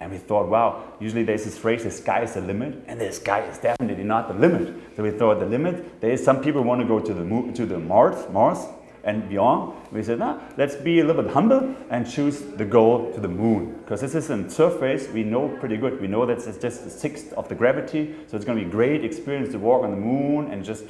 And 0.00 0.10
we 0.10 0.18
thought, 0.18 0.48
wow, 0.48 0.82
usually 1.00 1.22
there's 1.22 1.44
this 1.44 1.58
phrase, 1.58 1.84
the 1.84 1.90
sky 1.90 2.22
is 2.22 2.34
the 2.34 2.40
limit, 2.40 2.82
and 2.86 3.00
the 3.00 3.12
sky 3.12 3.42
is 3.42 3.58
definitely 3.58 4.04
not 4.04 4.28
the 4.28 4.34
limit. 4.34 4.74
So 4.96 5.02
we 5.02 5.10
thought 5.10 5.38
the 5.38 5.46
limit, 5.46 6.00
there 6.00 6.10
is 6.10 6.24
some 6.24 6.40
people 6.42 6.62
want 6.62 6.80
to 6.80 6.86
go 6.86 6.98
to 6.98 7.14
the, 7.14 7.52
to 7.52 7.66
the 7.66 7.78
Mars, 7.78 8.28
Mars, 8.32 8.66
and 9.04 9.28
beyond. 9.28 9.74
We 9.90 10.02
said, 10.02 10.18
nah, 10.18 10.40
let's 10.56 10.76
be 10.76 11.00
a 11.00 11.04
little 11.04 11.22
bit 11.22 11.32
humble 11.32 11.74
and 11.90 12.08
choose 12.08 12.40
the 12.40 12.64
goal 12.64 13.12
to 13.12 13.20
the 13.20 13.28
moon. 13.28 13.78
Because 13.82 14.00
this 14.00 14.14
is 14.14 14.30
in 14.30 14.48
surface, 14.48 15.08
we 15.08 15.24
know 15.24 15.48
pretty 15.48 15.76
good. 15.76 16.00
We 16.00 16.06
know 16.06 16.24
that 16.26 16.38
it's 16.38 16.58
just 16.58 16.86
a 16.86 16.90
sixth 16.90 17.32
of 17.34 17.48
the 17.48 17.54
gravity, 17.54 18.14
so 18.26 18.36
it's 18.36 18.44
going 18.44 18.58
to 18.58 18.64
be 18.64 18.68
a 18.68 18.72
great 18.72 19.04
experience 19.04 19.50
to 19.52 19.58
walk 19.58 19.82
on 19.82 19.90
the 19.90 19.96
moon 19.96 20.50
and 20.50 20.64
just, 20.64 20.84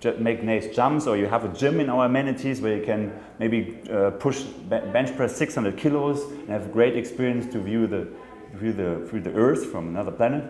just 0.00 0.18
make 0.18 0.42
nice 0.42 0.74
jumps. 0.74 1.06
Or 1.06 1.16
you 1.16 1.26
have 1.26 1.44
a 1.44 1.48
gym 1.56 1.80
in 1.80 1.88
our 1.88 2.06
amenities 2.06 2.60
where 2.60 2.76
you 2.76 2.84
can 2.84 3.18
maybe 3.38 3.80
uh, 3.90 4.10
push 4.10 4.42
bench 4.42 5.16
press 5.16 5.36
600 5.36 5.76
kilos 5.76 6.22
and 6.32 6.48
have 6.50 6.66
a 6.66 6.70
great 6.72 6.96
experience 6.96 7.50
to 7.52 7.60
view 7.60 7.86
the, 7.86 8.08
view 8.52 8.72
the, 8.72 8.96
view 9.06 9.20
the 9.20 9.32
Earth 9.32 9.66
from 9.66 9.88
another 9.88 10.12
planet 10.12 10.44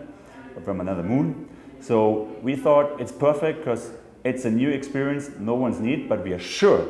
or 0.55 0.61
from 0.61 0.81
another 0.81 1.03
moon. 1.03 1.49
So 1.79 2.35
we 2.41 2.55
thought 2.55 2.99
it's 2.99 3.11
perfect 3.11 3.59
because 3.59 3.91
it's 4.23 4.43
a 4.43 4.49
new 4.49 4.69
experience 4.69 5.29
no 5.39 5.53
one's 5.53 5.79
need, 5.79 6.09
but 6.09 6.23
we 6.23 6.33
are 6.33 6.39
sure 6.39 6.85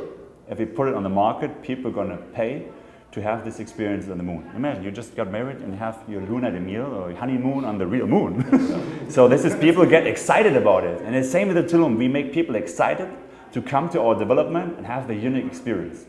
if 0.49 0.59
we 0.59 0.65
put 0.65 0.87
it 0.87 0.93
on 0.93 1.03
the 1.03 1.09
market, 1.09 1.61
people 1.61 1.89
are 1.89 1.93
going 1.93 2.09
to 2.09 2.17
pay 2.17 2.67
to 3.11 3.21
have 3.21 3.45
this 3.45 3.59
experience 3.59 4.09
on 4.09 4.17
the 4.17 4.23
moon. 4.23 4.49
Imagine 4.55 4.83
you 4.83 4.91
just 4.91 5.15
got 5.15 5.31
married 5.31 5.57
and 5.57 5.73
have 5.75 6.03
your 6.07 6.21
luna 6.21 6.51
de 6.51 6.59
miel 6.59 6.93
or 6.93 7.13
honeymoon 7.13 7.63
on 7.63 7.77
the 7.77 7.87
real 7.87 8.05
moon. 8.05 9.09
so 9.09 9.27
this 9.27 9.45
is 9.45 9.55
people 9.55 9.85
get 9.85 10.05
excited 10.05 10.57
about 10.57 10.83
it. 10.83 11.01
And 11.01 11.15
the 11.15 11.23
same 11.23 11.47
with 11.47 11.55
the 11.55 11.63
Tulum. 11.63 11.97
We 11.97 12.09
make 12.09 12.33
people 12.33 12.55
excited 12.55 13.09
to 13.53 13.61
come 13.61 13.89
to 13.89 14.01
our 14.01 14.15
development 14.15 14.77
and 14.77 14.85
have 14.85 15.07
the 15.07 15.15
unique 15.15 15.45
experience. 15.45 16.05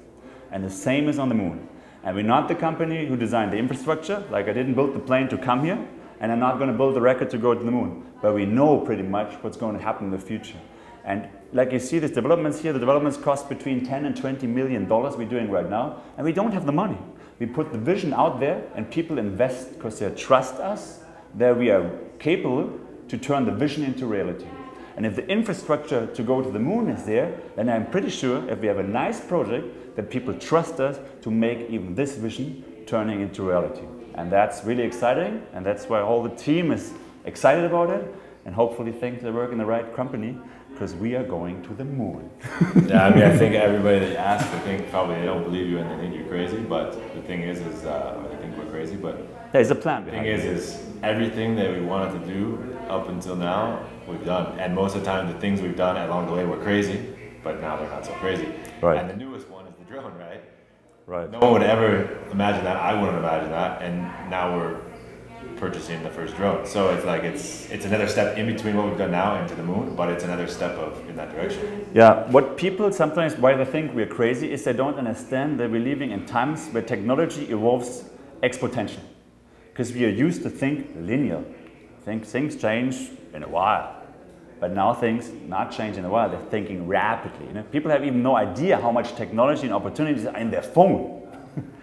And 0.51 0.65
the 0.65 0.71
same 0.71 1.09
is 1.09 1.21
on 1.21 1.29
the 1.29 1.35
moon. 1.37 1.69
And 2.03 2.17
we're 2.17 2.23
not 2.23 2.49
the 2.49 2.57
company 2.57 3.07
who 3.07 3.17
designed 3.17 3.53
the 3.53 3.57
infrastructure. 3.57 4.25
Like 4.31 4.49
I 4.49 4.53
didn't 4.53 4.75
build 4.75 4.95
the 4.95 4.99
plane 4.99 5.29
to 5.29 5.39
come 5.39 5.65
here, 5.65 5.79
and 6.19 6.33
I'm 6.33 6.41
not 6.41 6.59
going 6.59 6.71
to 6.73 6.77
build 6.77 6.97
the 6.97 7.01
rocket 7.01 7.31
to 7.31 7.39
go 7.39 7.55
to 7.55 7.65
the 7.65 7.71
moon. 7.71 8.05
But 8.21 8.35
we 8.35 8.47
know 8.47 8.79
pretty 8.79 9.05
much 9.05 9.35
what's 9.43 9.57
going 9.57 9.77
to 9.77 9.83
happen 9.83 10.07
in 10.07 10.11
the 10.11 10.19
future. 10.19 10.59
And 11.05 11.29
like 11.53 11.73
you 11.73 11.79
see, 11.79 11.99
these 11.99 12.11
developments 12.11 12.61
here, 12.61 12.73
the 12.73 12.79
developments 12.79 13.17
cost 13.17 13.49
between 13.49 13.85
10 13.85 14.05
and 14.05 14.17
20 14.17 14.47
million 14.47 14.87
dollars 14.89 15.17
we're 15.17 15.29
doing 15.29 15.51
right 15.51 15.69
now, 15.69 16.03
and 16.17 16.25
we 16.25 16.33
don't 16.33 16.53
have 16.53 16.67
the 16.67 16.73
money. 16.73 16.99
We 17.39 17.47
put 17.47 17.73
the 17.73 17.79
vision 17.79 18.13
out 18.13 18.41
there, 18.41 18.65
and 18.75 18.91
people 18.91 19.19
invest 19.19 19.75
because 19.75 19.99
they 19.99 20.11
trust 20.11 20.55
us. 20.55 21.01
that 21.37 21.57
we 21.59 21.71
are 21.71 21.91
capable 22.19 22.73
to 23.09 23.19
turn 23.19 23.45
the 23.45 23.53
vision 23.53 23.85
into 23.85 24.07
reality. 24.07 24.47
And 24.97 25.05
if 25.05 25.15
the 25.15 25.27
infrastructure 25.29 26.07
to 26.07 26.23
go 26.23 26.41
to 26.41 26.51
the 26.51 26.59
moon 26.59 26.89
is 26.89 27.05
there, 27.05 27.39
then 27.55 27.69
I'm 27.69 27.87
pretty 27.91 28.09
sure 28.09 28.49
if 28.49 28.61
we 28.61 28.67
have 28.69 28.79
a 28.79 28.83
nice 28.83 29.21
project, 29.21 29.97
that 29.97 30.11
people 30.11 30.35
trust 30.35 30.81
us 30.81 30.99
to 31.23 31.31
make 31.31 31.71
even 31.71 31.95
this 31.95 32.17
vision 32.17 32.65
turning 32.87 33.21
into 33.21 33.43
reality. 33.43 33.83
And 34.15 34.33
that's 34.33 34.65
really 34.65 34.85
exciting, 34.85 35.43
and 35.53 35.65
that's 35.65 35.89
why 35.89 36.01
all 36.01 36.23
the 36.23 36.35
team 36.35 36.73
is 36.73 36.93
excited 37.25 37.65
about 37.65 37.91
it, 37.91 38.15
and 38.47 38.55
hopefully 38.55 38.93
things 38.93 39.23
they 39.23 39.31
work 39.31 39.53
in 39.53 39.59
the 39.59 39.67
right 39.67 39.95
company 39.95 40.39
because 40.77 40.95
we 40.95 41.15
are 41.15 41.25
going 41.25 41.63
to 41.63 41.73
the 41.73 41.85
moon. 41.85 42.31
yeah, 42.87 43.07
I 43.07 43.15
mean, 43.15 43.25
I 43.25 43.35
think 43.35 43.55
everybody 43.55 44.01
that 44.01 44.11
you 44.11 44.17
ask, 44.17 44.47
I 44.47 44.59
think 44.59 44.91
probably 44.91 45.15
they 45.15 45.25
don't 45.25 45.43
believe 45.43 45.67
you 45.71 45.79
and 45.79 45.91
they 45.91 45.97
think 45.97 46.15
you're 46.15 46.29
crazy. 46.29 46.59
But 46.59 46.93
the 47.15 47.23
thing 47.23 47.41
is, 47.41 47.61
is 47.61 47.87
uh, 47.87 48.23
they 48.31 48.37
think 48.37 48.59
we're 48.59 48.71
crazy. 48.71 48.95
But 48.95 49.53
there's 49.53 49.71
a 49.71 49.75
plan. 49.75 50.05
The 50.05 50.11
thing 50.11 50.27
is, 50.27 50.45
is 50.45 50.87
everything 51.03 51.57
that 51.57 51.73
we 51.73 51.81
wanted 51.81 52.21
to 52.21 52.27
do 52.27 52.79
up 52.91 53.09
until 53.09 53.37
now, 53.37 53.87
we've 54.07 54.23
done. 54.23 54.59
And 54.59 54.75
most 54.75 54.95
of 54.95 55.01
the 55.01 55.07
time, 55.07 55.33
the 55.33 55.41
things 55.41 55.63
we've 55.63 55.77
done 55.77 55.97
along 55.97 56.27
the 56.27 56.35
way 56.35 56.45
were 56.45 56.63
crazy, 56.63 57.17
but 57.43 57.59
now 57.63 57.77
they're 57.79 57.89
not 57.89 58.05
so 58.05 58.13
crazy. 58.15 58.53
Right. 58.83 58.99
And 58.99 59.09
the 59.09 59.17
newest 59.17 59.49
one 59.49 59.67
is 59.67 59.75
the 59.79 59.85
drone, 59.85 60.13
right? 60.19 60.43
Right. 61.07 61.31
No 61.31 61.39
one 61.39 61.53
would 61.55 61.63
ever 61.63 62.21
imagine 62.31 62.65
that. 62.65 62.77
I 62.77 62.93
wouldn't 62.93 63.17
imagine 63.17 63.51
that. 63.51 63.81
And 63.81 64.03
now 64.29 64.55
we're 64.55 64.79
purchasing 65.57 66.03
the 66.03 66.11
first 66.11 66.37
drone. 66.37 66.67
So 66.67 66.91
it's 66.95 67.05
like 67.05 67.23
it's 67.23 67.71
it's 67.71 67.85
another 67.85 68.09
step 68.09 68.37
in 68.37 68.47
between 68.47 68.77
what 68.77 68.87
we've 68.89 68.99
done 68.99 69.13
now 69.13 69.41
into 69.41 69.55
the 69.55 69.63
moon, 69.63 69.95
but 69.97 70.09
it's 70.09 70.25
another 70.25 70.47
step 70.47 70.73
of 70.73 71.09
in 71.09 71.17
that 71.17 71.31
direction. 71.33 71.87
Yeah, 71.95 72.31
what 72.31 72.57
people 72.57 72.93
sometimes 72.93 73.37
why 73.37 73.55
they 73.55 73.65
think 73.65 73.95
we're 73.95 74.07
crazy 74.07 74.53
is 74.53 74.65
they 74.65 74.73
don't 74.73 74.97
understand 74.97 75.59
that 75.61 75.71
we're 75.71 75.81
living 75.81 76.11
in 76.11 76.27
times 76.27 76.69
where 76.69 76.83
technology 76.83 77.45
evolves 77.47 78.05
exponentially. 78.43 79.01
Because 79.73 79.93
we 79.93 80.05
are 80.05 80.11
used 80.27 80.43
to 80.43 80.51
think 80.51 80.89
linear. 80.99 81.45
Think 82.05 82.25
things 82.25 82.57
change 82.57 83.11
in 83.35 83.43
a 83.43 83.49
while. 83.49 83.95
But 84.59 84.73
now 84.73 84.95
things 84.95 85.31
not 85.47 85.71
change 85.71 85.99
in 85.99 86.05
a 86.05 86.09
while, 86.09 86.31
they're 86.31 86.41
thinking 86.51 86.87
rapidly. 86.87 87.47
You 87.47 87.53
know? 87.53 87.63
People 87.65 87.91
have 87.91 88.05
even 88.05 88.23
no 88.23 88.37
idea 88.37 88.81
how 88.81 88.91
much 88.91 89.15
technology 89.15 89.65
and 89.65 89.75
opportunities 89.75 90.25
are 90.25 90.39
in 90.39 90.51
their 90.51 90.63
phone. 90.63 91.29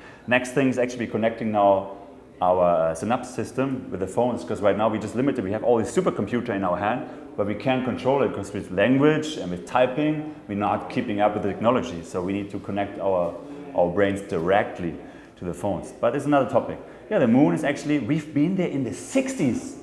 Next 0.27 0.53
thing 0.53 0.69
is 0.69 0.79
actually 0.79 1.07
connecting 1.07 1.51
now 1.51 1.97
our 2.43 2.91
uh, 2.91 2.95
Synapse 2.95 3.29
system 3.29 3.89
with 3.89 4.01
the 4.01 4.07
phones 4.07 4.41
because 4.41 4.61
right 4.61 4.77
now 4.77 4.89
we 4.89 4.99
just 4.99 5.15
limited. 5.15 5.43
We 5.43 5.51
have 5.51 5.63
all 5.63 5.77
this 5.77 5.95
supercomputer 5.95 6.49
in 6.49 6.63
our 6.63 6.77
hand, 6.77 7.09
but 7.37 7.47
we 7.47 7.55
can't 7.55 7.85
control 7.85 8.21
it 8.23 8.29
because 8.29 8.51
with 8.51 8.69
language 8.71 9.37
and 9.37 9.49
with 9.49 9.65
typing, 9.65 10.35
we're 10.47 10.55
not 10.55 10.89
keeping 10.89 11.21
up 11.21 11.33
with 11.33 11.43
the 11.43 11.49
technology. 11.53 12.03
So 12.03 12.21
we 12.21 12.33
need 12.33 12.51
to 12.51 12.59
connect 12.59 12.99
our, 12.99 13.33
our 13.75 13.89
brains 13.89 14.21
directly 14.21 14.93
to 15.37 15.45
the 15.45 15.53
phones. 15.53 15.93
But 15.93 16.15
it's 16.15 16.25
another 16.25 16.49
topic. 16.49 16.79
Yeah, 17.09 17.19
the 17.19 17.27
moon 17.27 17.55
is 17.55 17.63
actually, 17.63 17.99
we've 17.99 18.33
been 18.33 18.55
there 18.57 18.67
in 18.67 18.83
the 18.83 18.91
60s. 18.91 19.77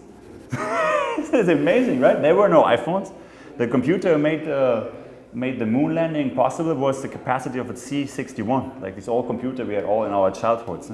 it's 0.52 1.48
amazing, 1.48 2.00
right? 2.00 2.20
There 2.20 2.34
were 2.34 2.48
no 2.48 2.64
iPhones. 2.64 3.10
The 3.56 3.68
computer 3.68 4.18
made, 4.18 4.46
uh, 4.46 4.90
made 5.32 5.58
the 5.58 5.66
moon 5.66 5.94
landing 5.94 6.34
possible 6.34 6.74
was 6.74 7.00
the 7.00 7.08
capacity 7.08 7.58
of 7.58 7.70
a 7.70 7.74
C61, 7.74 8.82
like 8.82 8.96
this 8.96 9.08
old 9.08 9.26
computer 9.26 9.64
we 9.64 9.74
had 9.74 9.84
all 9.84 10.04
in 10.04 10.12
our 10.12 10.30
childhoods 10.30 10.90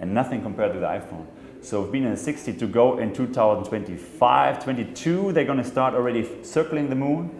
and 0.00 0.12
nothing 0.12 0.42
compared 0.42 0.72
to 0.72 0.80
the 0.80 0.86
iPhone. 0.86 1.26
So 1.62 1.82
we've 1.82 1.92
been 1.92 2.04
in 2.04 2.12
the 2.12 2.16
60 2.16 2.54
to 2.54 2.66
go 2.66 2.98
in 2.98 3.12
2025, 3.12 4.64
22, 4.64 5.32
they're 5.32 5.44
going 5.44 5.58
to 5.58 5.64
start 5.64 5.94
already 5.94 6.42
circling 6.42 6.88
the 6.88 6.96
moon. 6.96 7.36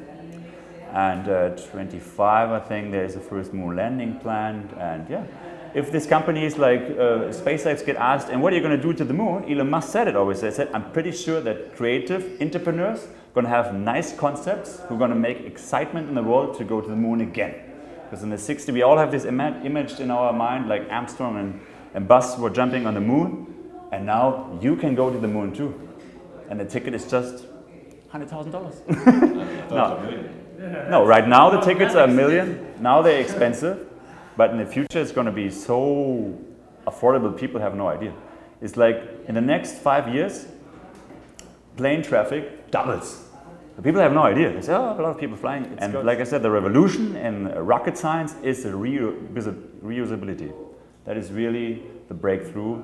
And 0.92 1.28
uh, 1.28 1.50
25, 1.50 2.50
I 2.50 2.60
think 2.60 2.90
there's 2.90 3.16
a 3.16 3.20
first 3.20 3.54
moon 3.54 3.76
landing 3.76 4.18
planned. 4.20 4.72
And 4.74 5.08
yeah, 5.08 5.24
if 5.72 5.90
this 5.90 6.04
company 6.04 6.44
is 6.44 6.58
like 6.58 6.82
uh, 6.82 7.30
SpaceX 7.30 7.86
get 7.86 7.96
asked, 7.96 8.28
and 8.28 8.42
what 8.42 8.52
are 8.52 8.56
you 8.56 8.62
going 8.62 8.76
to 8.76 8.82
do 8.82 8.92
to 8.92 9.04
the 9.04 9.14
moon? 9.14 9.50
Elon 9.50 9.70
Musk 9.70 9.90
said 9.90 10.08
it 10.08 10.16
always. 10.16 10.40
They 10.40 10.50
said, 10.50 10.68
I'm 10.74 10.92
pretty 10.92 11.12
sure 11.12 11.40
that 11.40 11.76
creative 11.76 12.42
entrepreneurs 12.42 13.04
are 13.04 13.34
going 13.34 13.44
to 13.44 13.50
have 13.50 13.72
nice 13.74 14.12
concepts 14.14 14.80
who 14.80 14.96
are 14.96 14.98
going 14.98 15.10
to 15.10 15.16
make 15.16 15.40
excitement 15.40 16.08
in 16.08 16.14
the 16.14 16.22
world 16.22 16.58
to 16.58 16.64
go 16.64 16.80
to 16.80 16.88
the 16.88 16.96
moon 16.96 17.20
again. 17.20 17.54
Because 18.02 18.24
in 18.24 18.30
the 18.30 18.38
60, 18.38 18.72
we 18.72 18.82
all 18.82 18.98
have 18.98 19.12
this 19.12 19.24
ima- 19.24 19.62
image 19.64 20.00
in 20.00 20.10
our 20.10 20.32
mind, 20.32 20.68
like 20.68 20.88
Armstrong 20.90 21.38
and 21.38 21.60
and 21.94 22.06
Buzz 22.06 22.38
were 22.38 22.50
jumping 22.50 22.86
on 22.86 22.94
the 22.94 23.00
moon, 23.00 23.70
and 23.92 24.06
now 24.06 24.58
you 24.60 24.76
can 24.76 24.94
go 24.94 25.10
to 25.10 25.18
the 25.18 25.28
moon 25.28 25.52
too. 25.52 25.88
And 26.48 26.58
the 26.58 26.64
ticket 26.64 26.94
is 26.94 27.08
just 27.08 27.44
$100,000. 28.12 29.70
no. 29.70 30.90
no, 30.90 31.06
right 31.06 31.26
now 31.26 31.50
the 31.50 31.60
tickets 31.60 31.94
are 31.94 32.04
a 32.04 32.08
million. 32.08 32.74
Now 32.80 33.02
they're 33.02 33.20
expensive, 33.20 33.88
but 34.36 34.50
in 34.50 34.58
the 34.58 34.66
future 34.66 35.00
it's 35.00 35.12
going 35.12 35.26
to 35.26 35.32
be 35.32 35.50
so 35.50 36.36
affordable, 36.86 37.36
people 37.36 37.60
have 37.60 37.74
no 37.74 37.88
idea. 37.88 38.12
It's 38.60 38.76
like 38.76 39.02
in 39.26 39.34
the 39.34 39.40
next 39.40 39.78
five 39.78 40.12
years, 40.12 40.46
plane 41.76 42.02
traffic 42.02 42.70
doubles. 42.70 43.26
people 43.82 44.00
have 44.00 44.12
no 44.12 44.22
idea. 44.22 44.52
They 44.52 44.60
say, 44.60 44.74
oh, 44.74 44.92
a 44.98 45.00
lot 45.00 45.10
of 45.10 45.18
people 45.18 45.36
flying. 45.36 45.64
It's 45.64 45.82
and 45.82 45.92
good. 45.92 46.04
like 46.04 46.18
I 46.18 46.24
said, 46.24 46.42
the 46.42 46.50
revolution 46.50 47.16
in 47.16 47.48
rocket 47.54 47.96
science 47.96 48.34
is 48.42 48.64
the 48.64 48.70
reusability. 48.70 50.52
That 51.10 51.16
is 51.16 51.32
really 51.32 51.82
the 52.06 52.14
breakthrough, 52.14 52.76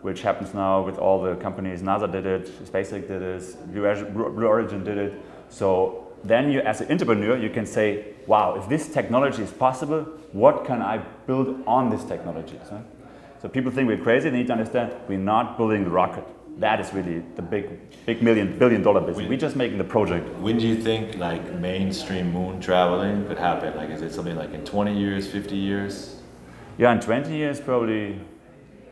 which 0.00 0.22
happens 0.22 0.54
now 0.54 0.80
with 0.80 0.96
all 0.96 1.20
the 1.20 1.34
companies. 1.34 1.82
NASA 1.82 2.10
did 2.10 2.24
it, 2.24 2.46
SpaceX 2.64 3.06
did 3.06 3.20
it, 3.20 3.74
Blue 3.74 4.46
Origin 4.46 4.82
did 4.82 4.96
it. 4.96 5.12
So 5.50 6.10
then 6.24 6.50
you, 6.50 6.60
as 6.60 6.80
an 6.80 6.90
entrepreneur, 6.90 7.36
you 7.36 7.50
can 7.50 7.66
say, 7.66 8.14
wow, 8.26 8.54
if 8.54 8.70
this 8.70 8.88
technology 8.88 9.42
is 9.42 9.50
possible, 9.50 10.04
what 10.32 10.64
can 10.64 10.80
I 10.80 10.96
build 11.26 11.62
on 11.66 11.90
this 11.90 12.04
technology? 12.04 12.58
So, 12.66 12.82
so 13.42 13.50
people 13.50 13.70
think 13.70 13.86
we're 13.86 14.02
crazy. 14.02 14.30
They 14.30 14.38
need 14.38 14.46
to 14.46 14.54
understand 14.54 14.94
we're 15.06 15.18
not 15.18 15.58
building 15.58 15.84
the 15.84 15.90
rocket. 15.90 16.24
That 16.60 16.80
is 16.80 16.90
really 16.94 17.22
the 17.36 17.42
big, 17.42 17.66
big 18.06 18.22
million, 18.22 18.58
billion 18.58 18.80
dollar 18.80 19.00
business. 19.00 19.18
When, 19.18 19.28
we're 19.28 19.36
just 19.36 19.56
making 19.56 19.76
the 19.76 19.84
project. 19.84 20.26
When 20.38 20.56
do 20.56 20.66
you 20.66 20.76
think 20.76 21.18
like 21.18 21.52
mainstream 21.56 22.32
moon 22.32 22.62
traveling 22.62 23.26
could 23.26 23.38
happen? 23.38 23.76
Like, 23.76 23.90
is 23.90 24.00
it 24.00 24.14
something 24.14 24.36
like 24.36 24.54
in 24.54 24.64
20 24.64 24.98
years, 24.98 25.30
50 25.30 25.54
years? 25.54 26.13
Yeah, 26.76 26.92
in 26.92 27.00
20 27.00 27.36
years 27.36 27.60
probably 27.60 28.18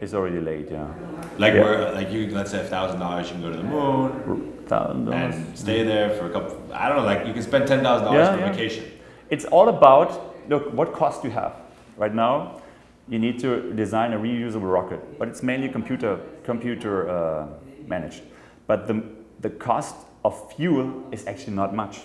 it's 0.01 0.15
already 0.15 0.41
late. 0.41 0.69
Yeah. 0.71 0.93
Like 1.39 1.55
yeah. 1.55 1.63
where, 1.63 1.93
like 1.93 2.11
you, 2.11 2.29
let's 2.31 2.51
say 2.51 2.65
thousand 2.67 3.01
dollars, 3.01 3.29
you 3.29 3.35
can 3.35 3.43
go 3.43 3.51
to 3.51 3.57
the 3.57 3.63
moon, 3.63 4.65
thousand 4.67 5.05
dollars, 5.05 5.37
and 5.37 5.59
stay 5.59 5.85
there 5.85 6.11
for 6.11 6.27
a 6.27 6.31
couple. 6.31 6.59
I 6.73 6.89
don't 6.89 6.99
know, 6.99 7.05
like 7.05 7.27
you 7.27 7.33
can 7.33 7.43
spend 7.43 7.69
ten 7.69 7.83
thousand 7.83 8.07
dollars 8.07 8.29
for 8.29 8.39
yeah. 8.39 8.51
vacation. 8.51 8.85
It's 9.31 9.45
all 9.45 9.69
about 9.69 10.49
look 10.49 10.73
what 10.73 10.93
cost 10.93 11.23
you 11.23 11.31
have 11.31 11.55
right 11.97 12.15
now. 12.15 12.61
You 13.09 13.19
need 13.19 13.39
to 13.41 13.73
design 13.75 14.13
a 14.13 14.19
reusable 14.19 14.73
rocket, 14.73 15.19
but 15.19 15.29
it's 15.29 15.43
mainly 15.43 15.69
computer 15.69 16.19
computer 16.43 17.09
uh, 17.09 17.47
managed. 17.87 18.23
But 18.67 18.89
the 18.89 19.05
the 19.41 19.51
cost 19.51 19.95
of 20.25 20.53
fuel 20.55 21.05
is 21.13 21.27
actually 21.27 21.55
not 21.55 21.75
much. 21.75 22.01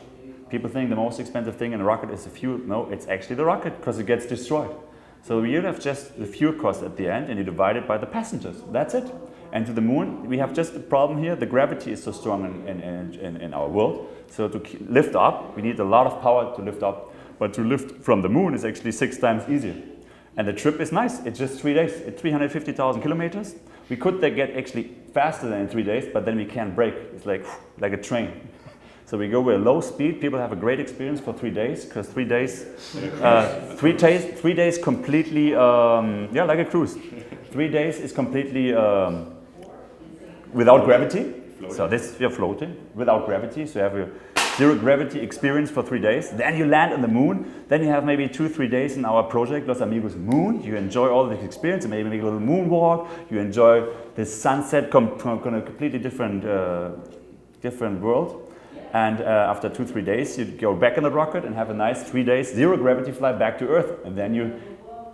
People 0.49 0.69
think 0.69 0.89
the 0.89 0.95
most 0.95 1.19
expensive 1.19 1.55
thing 1.55 1.73
in 1.73 1.81
a 1.81 1.83
rocket 1.83 2.11
is 2.11 2.23
the 2.23 2.29
fuel. 2.29 2.57
No, 2.59 2.89
it's 2.91 3.07
actually 3.07 3.35
the 3.35 3.45
rocket 3.45 3.77
because 3.79 3.99
it 3.99 4.05
gets 4.05 4.25
destroyed. 4.27 4.69
So 5.27 5.43
you 5.43 5.61
have 5.61 5.81
just 5.81 6.17
the 6.17 6.25
fuel 6.25 6.53
cost 6.53 6.83
at 6.83 6.95
the 6.95 7.09
end 7.09 7.27
and 7.27 7.37
you 7.37 7.43
divide 7.43 7.75
it 7.75 7.85
by 7.85 7.97
the 7.97 8.05
passengers. 8.05 8.63
That's 8.71 8.93
it. 8.93 9.13
And 9.51 9.65
to 9.65 9.73
the 9.73 9.81
moon, 9.81 10.25
we 10.25 10.37
have 10.37 10.53
just 10.53 10.73
a 10.73 10.79
problem 10.79 11.21
here. 11.21 11.35
The 11.35 11.45
gravity 11.45 11.91
is 11.91 12.01
so 12.01 12.13
strong 12.13 12.45
in, 12.65 12.79
in, 12.79 13.13
in, 13.19 13.35
in 13.35 13.53
our 13.53 13.67
world. 13.67 14.07
So 14.29 14.47
to 14.47 14.85
lift 14.87 15.15
up, 15.15 15.53
we 15.53 15.61
need 15.61 15.81
a 15.81 15.83
lot 15.83 16.07
of 16.07 16.21
power 16.21 16.55
to 16.55 16.61
lift 16.61 16.81
up. 16.81 17.13
But 17.39 17.53
to 17.55 17.61
lift 17.61 18.01
from 18.01 18.21
the 18.21 18.29
moon 18.29 18.53
is 18.53 18.63
actually 18.63 18.93
six 18.93 19.17
times 19.17 19.43
easier. 19.49 19.75
And 20.37 20.47
the 20.47 20.53
trip 20.53 20.79
is 20.79 20.93
nice. 20.93 21.19
It's 21.25 21.39
just 21.39 21.59
three 21.59 21.73
days. 21.73 21.91
It's 21.91 22.21
350,000 22.21 23.01
kilometers. 23.01 23.55
We 23.89 23.97
could 23.97 24.21
get 24.21 24.55
actually 24.55 24.95
faster 25.13 25.49
than 25.49 25.59
in 25.59 25.67
three 25.67 25.83
days, 25.83 26.05
but 26.13 26.23
then 26.23 26.37
we 26.37 26.45
can't 26.45 26.73
brake. 26.73 26.95
It's 27.13 27.25
like, 27.25 27.45
like 27.79 27.91
a 27.91 28.01
train. 28.01 28.47
So 29.07 29.17
we 29.17 29.29
go 29.29 29.39
with 29.39 29.61
low 29.61 29.79
speed. 29.79 30.19
People 30.19 30.37
have 30.37 30.51
a 30.51 30.55
great 30.57 30.81
experience 30.81 31.21
for 31.21 31.31
three 31.31 31.49
days 31.49 31.85
because 31.85 32.09
three 32.09 32.25
days, 32.25 32.65
uh, 33.21 33.73
three 33.77 33.93
days, 33.93 34.37
three 34.37 34.53
days 34.53 34.77
completely, 34.77 35.55
um, 35.55 36.27
yeah, 36.33 36.43
like 36.43 36.59
a 36.59 36.65
cruise. 36.65 36.97
Three 37.51 37.69
days 37.69 37.99
is 38.01 38.11
completely 38.11 38.73
um, 38.73 39.33
without 40.51 40.83
gravity. 40.83 41.33
So 41.69 41.87
this 41.87 42.17
you're 42.19 42.29
floating 42.29 42.75
without 42.95 43.25
gravity. 43.25 43.65
So 43.65 43.79
you 43.79 43.83
have 43.83 43.95
a 43.95 44.09
zero 44.57 44.75
gravity 44.75 45.21
experience 45.21 45.71
for 45.71 45.83
three 45.83 46.01
days. 46.01 46.31
Then 46.31 46.57
you 46.57 46.65
land 46.65 46.91
on 46.91 47.01
the 47.01 47.07
moon. 47.07 47.63
Then 47.69 47.83
you 47.83 47.87
have 47.87 48.03
maybe 48.03 48.27
two, 48.27 48.49
three 48.49 48.67
days 48.67 48.97
in 48.97 49.05
our 49.05 49.23
project 49.23 49.69
Los 49.69 49.79
Amigos 49.79 50.15
Moon. 50.15 50.61
You 50.61 50.75
enjoy 50.75 51.07
all 51.07 51.29
this 51.29 51.41
experience. 51.45 51.85
And 51.85 51.91
maybe 51.91 52.09
make 52.09 52.21
a 52.21 52.25
little 52.25 52.41
moonwalk. 52.41 53.07
You 53.31 53.39
enjoy 53.39 53.87
the 54.15 54.25
sunset, 54.25 54.91
com- 54.91 55.17
com- 55.17 55.53
a 55.53 55.61
completely 55.61 55.99
different, 55.99 56.43
uh, 56.43 56.89
different 57.61 58.01
world. 58.01 58.46
And 58.97 59.21
uh, 59.21 59.53
after 59.53 59.69
two, 59.69 59.85
three 59.85 60.01
days, 60.01 60.39
you 60.39 60.45
go 60.45 60.73
back 60.73 60.97
in 60.97 61.03
the 61.03 61.11
rocket 61.11 61.45
and 61.45 61.53
have 61.53 61.69
a 61.69 61.73
nice 61.73 62.01
three 62.09 62.23
days 62.23 62.51
zero 62.51 62.75
gravity 62.77 63.11
flight 63.11 63.37
back 63.37 63.59
to 63.59 63.67
Earth. 63.67 63.91
And 64.05 64.17
then 64.17 64.33
you 64.33 64.59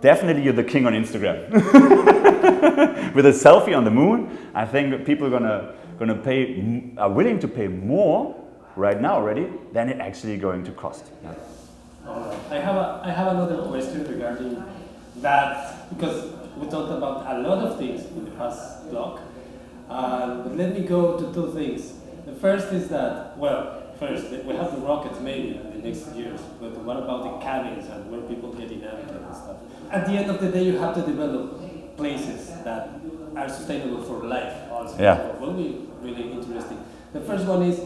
definitely 0.00 0.42
you're 0.42 0.54
the 0.54 0.64
king 0.64 0.86
on 0.86 0.94
Instagram. 0.94 1.38
With 3.14 3.26
a 3.26 3.36
selfie 3.44 3.76
on 3.76 3.84
the 3.84 3.90
moon, 3.90 4.18
I 4.54 4.64
think 4.64 5.04
people 5.04 5.26
are 5.26 5.34
gonna 5.38 5.74
gonna 5.98 6.14
pay 6.14 6.40
are 6.96 7.10
willing 7.10 7.38
to 7.40 7.48
pay 7.48 7.68
more 7.68 8.34
right 8.74 8.98
now 8.98 9.14
already 9.16 9.46
than 9.74 9.90
it 9.90 10.00
actually 10.00 10.38
going 10.38 10.64
to 10.64 10.72
cost. 10.72 11.04
Yeah. 11.22 11.34
I 12.56 12.58
have 12.66 12.76
a, 12.76 13.02
I 13.04 13.10
have 13.10 13.28
another 13.36 13.58
question 13.68 14.06
regarding 14.14 14.64
that 15.16 15.90
because 15.90 16.32
we 16.56 16.68
talked 16.68 16.92
about 16.98 17.16
a 17.36 17.38
lot 17.46 17.58
of 17.66 17.78
things 17.78 18.00
in 18.16 18.24
the 18.24 18.30
past 18.30 18.88
blog. 18.88 19.20
Uh, 19.90 20.42
but 20.42 20.56
let 20.56 20.72
me 20.72 20.86
go 20.86 21.18
to 21.18 21.34
two 21.34 21.52
things. 21.52 22.03
The 22.26 22.34
first 22.34 22.72
is 22.72 22.88
that, 22.88 23.36
well, 23.36 23.82
first, 23.98 24.30
we 24.30 24.54
have 24.56 24.72
the 24.72 24.80
rockets 24.80 25.20
maybe 25.20 25.56
in 25.56 25.82
the 25.82 25.88
next 25.88 26.14
years, 26.14 26.40
but 26.60 26.76
what 26.78 26.96
about 26.96 27.24
the 27.24 27.44
cabins 27.44 27.86
and 27.88 28.10
where 28.10 28.22
people 28.22 28.52
get 28.52 28.70
inhabited 28.70 29.10
and 29.16 29.34
stuff? 29.34 29.56
At 29.90 30.06
the 30.06 30.12
end 30.12 30.30
of 30.30 30.40
the 30.40 30.50
day, 30.50 30.64
you 30.64 30.78
have 30.78 30.94
to 30.94 31.02
develop 31.02 31.96
places 31.96 32.48
that 32.64 32.88
are 33.36 33.48
sustainable 33.48 34.02
for 34.02 34.24
life 34.24 34.54
also. 34.70 34.96
Yeah. 35.02 35.16
So 35.16 35.28
it 35.34 35.40
will 35.40 35.52
be 35.52 35.86
really 36.00 36.32
interesting. 36.32 36.82
The 37.12 37.20
first 37.20 37.46
one 37.46 37.62
is 37.62 37.80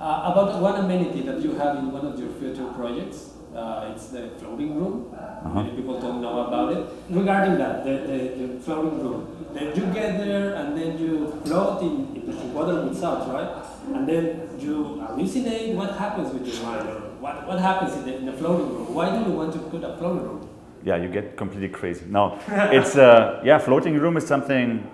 uh, 0.00 0.32
about 0.32 0.60
one 0.60 0.84
amenity 0.84 1.22
that 1.22 1.40
you 1.40 1.54
have 1.54 1.76
in 1.78 1.92
one 1.92 2.04
of 2.04 2.18
your 2.18 2.30
future 2.40 2.66
projects. 2.74 3.30
Uh, 3.54 3.92
it's 3.94 4.08
the 4.08 4.28
floating 4.38 4.74
room. 4.76 5.16
Many 5.54 5.70
people 5.76 5.98
don't 5.98 6.20
know 6.20 6.46
about 6.46 6.72
it. 6.76 6.86
Regarding 7.08 7.56
that, 7.56 7.84
the, 7.84 7.92
the, 7.92 8.46
the 8.46 8.60
floating 8.60 9.00
room, 9.00 9.46
then 9.54 9.74
you 9.74 9.86
get 9.94 10.18
there 10.18 10.54
and 10.56 10.76
then 10.76 10.98
you 10.98 11.40
float 11.46 11.80
in, 11.80 12.16
in 12.16 12.26
the 12.26 12.44
water 12.52 12.82
with 12.84 12.98
salts, 12.98 13.26
right? 13.28 13.64
And 13.86 14.08
then 14.08 14.50
you 14.58 15.02
hallucinate. 15.06 15.74
What 15.74 15.96
happens 15.96 16.32
with 16.32 16.46
your 16.46 16.62
mind? 16.64 16.88
What, 17.20 17.46
what 17.46 17.58
happens 17.58 17.94
in 17.94 18.04
the, 18.04 18.16
in 18.16 18.26
the 18.26 18.32
floating 18.32 18.68
room? 18.74 18.94
Why 18.94 19.16
do 19.16 19.30
you 19.30 19.36
want 19.36 19.52
to 19.52 19.58
put 19.58 19.82
a 19.84 19.96
floating 19.96 20.22
room? 20.22 20.48
yeah, 20.86 20.96
you 20.96 21.08
get 21.08 21.36
completely 21.36 21.68
crazy. 21.68 22.04
No, 22.08 22.38
it's 22.48 22.96
uh, 22.96 23.42
yeah, 23.44 23.58
floating 23.58 23.98
room 23.98 24.16
is 24.16 24.24
something 24.24 24.88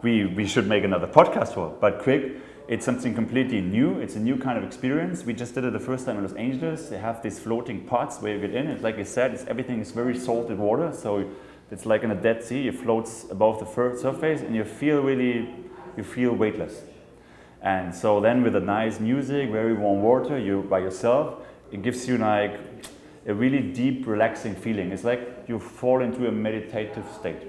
we 0.00 0.26
we 0.26 0.46
should 0.46 0.68
make 0.68 0.84
another 0.84 1.08
podcast 1.08 1.54
for. 1.54 1.76
But 1.80 1.98
quick, 1.98 2.36
it's 2.68 2.84
something 2.84 3.12
completely 3.12 3.60
new. 3.60 3.98
It's 3.98 4.14
a 4.14 4.20
new 4.20 4.36
kind 4.36 4.56
of 4.56 4.62
experience. 4.62 5.24
We 5.24 5.34
just 5.34 5.54
did 5.54 5.64
it 5.64 5.72
the 5.72 5.80
first 5.80 6.06
time 6.06 6.16
in 6.18 6.22
Los 6.22 6.34
Angeles. 6.34 6.88
They 6.90 6.98
have 6.98 7.24
these 7.24 7.40
floating 7.40 7.80
pods 7.86 8.18
where 8.18 8.34
you 8.36 8.40
get 8.40 8.54
in. 8.54 8.68
It's 8.68 8.84
like 8.84 8.98
I 8.98 9.02
said, 9.02 9.32
it's 9.34 9.44
everything 9.46 9.80
is 9.80 9.90
very 9.90 10.16
salted 10.16 10.58
water, 10.58 10.92
so 10.92 11.28
it's 11.72 11.86
like 11.86 12.04
in 12.04 12.12
a 12.12 12.14
dead 12.14 12.44
sea. 12.44 12.68
It 12.68 12.76
floats 12.76 13.26
above 13.28 13.58
the 13.58 13.66
surface, 13.66 14.42
and 14.42 14.54
you 14.54 14.64
feel 14.64 15.02
really, 15.02 15.52
you 15.96 16.04
feel 16.04 16.32
weightless. 16.34 16.82
And 17.62 17.94
so 17.94 18.20
then 18.20 18.42
with 18.42 18.54
the 18.54 18.60
nice 18.60 18.98
music, 18.98 19.50
very 19.50 19.72
warm 19.72 20.02
water, 20.02 20.38
you're 20.38 20.62
by 20.62 20.80
yourself. 20.80 21.36
It 21.70 21.82
gives 21.82 22.08
you 22.08 22.18
like 22.18 22.58
a 23.26 23.32
really 23.32 23.60
deep, 23.60 24.06
relaxing 24.06 24.54
feeling. 24.54 24.90
It's 24.90 25.04
like 25.04 25.44
you 25.46 25.58
fall 25.60 26.02
into 26.02 26.26
a 26.26 26.32
meditative 26.32 27.04
state. 27.18 27.48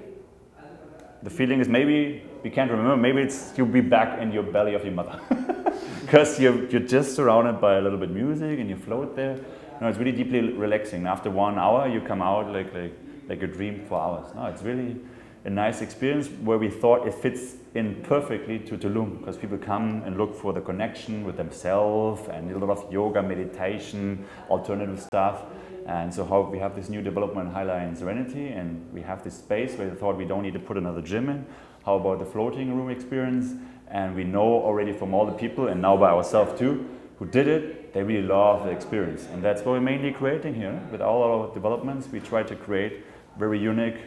The 1.24 1.30
feeling 1.30 1.60
is 1.60 1.68
maybe 1.68 2.22
we 2.44 2.50
can't 2.50 2.70
remember. 2.70 2.96
Maybe 2.96 3.22
it's 3.22 3.52
you'll 3.56 3.66
be 3.66 3.80
back 3.80 4.20
in 4.20 4.30
your 4.30 4.42
belly 4.42 4.74
of 4.74 4.84
your 4.84 4.92
mother, 4.92 5.18
because 6.02 6.38
you're 6.38 6.68
you're 6.68 6.82
just 6.82 7.16
surrounded 7.16 7.60
by 7.60 7.76
a 7.76 7.80
little 7.80 7.98
bit 7.98 8.10
music 8.10 8.60
and 8.60 8.68
you 8.68 8.76
float 8.76 9.16
there. 9.16 9.40
No, 9.80 9.88
it's 9.88 9.98
really 9.98 10.12
deeply 10.12 10.40
relaxing. 10.52 11.06
After 11.06 11.30
one 11.30 11.58
hour, 11.58 11.88
you 11.88 12.00
come 12.02 12.22
out 12.22 12.52
like 12.52 12.72
like 12.74 12.92
like 13.28 13.42
a 13.42 13.46
dream 13.46 13.84
for 13.88 13.98
hours. 13.98 14.34
No, 14.34 14.46
it's 14.46 14.62
really 14.62 14.96
a 15.44 15.50
nice 15.50 15.80
experience 15.80 16.28
where 16.42 16.58
we 16.58 16.68
thought 16.68 17.06
it 17.06 17.14
fits 17.14 17.56
in 17.74 17.96
perfectly 18.02 18.60
to 18.60 18.78
Tulum 18.78 19.18
because 19.18 19.36
people 19.36 19.58
come 19.58 20.02
and 20.06 20.16
look 20.16 20.34
for 20.34 20.52
the 20.52 20.60
connection 20.60 21.24
with 21.24 21.36
themselves 21.36 22.28
and 22.28 22.50
a 22.50 22.58
lot 22.58 22.70
of 22.70 22.92
yoga, 22.92 23.20
meditation, 23.20 24.24
alternative 24.48 25.00
stuff. 25.00 25.42
And 25.86 26.14
so 26.14 26.24
how 26.24 26.42
we 26.42 26.58
have 26.60 26.76
this 26.76 26.88
new 26.88 27.02
development 27.02 27.48
in 27.48 27.54
Highline 27.54 27.96
Serenity 27.98 28.48
and 28.48 28.90
we 28.92 29.02
have 29.02 29.24
this 29.24 29.36
space 29.36 29.76
where 29.76 29.88
we 29.88 29.96
thought 29.96 30.16
we 30.16 30.24
don't 30.24 30.42
need 30.42 30.54
to 30.54 30.60
put 30.60 30.76
another 30.76 31.02
gym 31.02 31.28
in. 31.28 31.44
How 31.84 31.96
about 31.96 32.20
the 32.20 32.24
floating 32.24 32.74
room 32.76 32.90
experience? 32.90 33.52
And 33.88 34.14
we 34.14 34.24
know 34.24 34.62
already 34.62 34.92
from 34.92 35.12
all 35.12 35.26
the 35.26 35.32
people 35.32 35.66
and 35.68 35.82
now 35.82 35.96
by 35.96 36.10
ourselves 36.10 36.58
too, 36.58 36.88
who 37.18 37.26
did 37.26 37.48
it, 37.48 37.92
they 37.92 38.02
really 38.02 38.26
love 38.26 38.64
the 38.64 38.70
experience. 38.70 39.26
And 39.32 39.42
that's 39.42 39.62
what 39.62 39.72
we're 39.72 39.80
mainly 39.80 40.12
creating 40.12 40.54
here. 40.54 40.80
With 40.92 41.00
all 41.00 41.22
our 41.22 41.52
developments, 41.52 42.08
we 42.10 42.20
try 42.20 42.44
to 42.44 42.54
create 42.54 43.04
very 43.36 43.58
unique, 43.58 43.98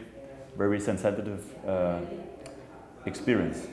very 0.58 0.80
sensitive 0.80 1.44
uh, 1.66 2.00
experience. 3.08 3.68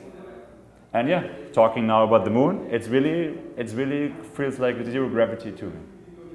And 0.93 1.09
yeah, 1.09 1.27
talking 1.51 1.85
now 1.85 2.05
about 2.05 2.23
the 2.23 2.31
moon, 2.31 2.67
it's 2.71 2.87
really, 2.87 3.37
it's 3.57 3.73
really 3.73 4.13
feels 4.33 4.59
like 4.59 4.83
zero 4.85 5.09
gravity 5.09 5.51
too. 5.51 5.73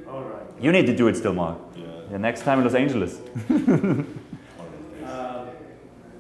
All 0.07 0.23
right. 0.23 0.47
You 0.61 0.71
need 0.71 0.87
to 0.87 0.95
do 0.95 1.09
it 1.09 1.17
still, 1.17 1.33
Mark. 1.33 1.59
Yeah. 1.75 1.87
The 2.11 2.19
next 2.19 2.43
time 2.43 2.59
in 2.59 2.65
Los 2.65 2.75
Angeles. 2.75 3.21
Uh, 5.03 5.47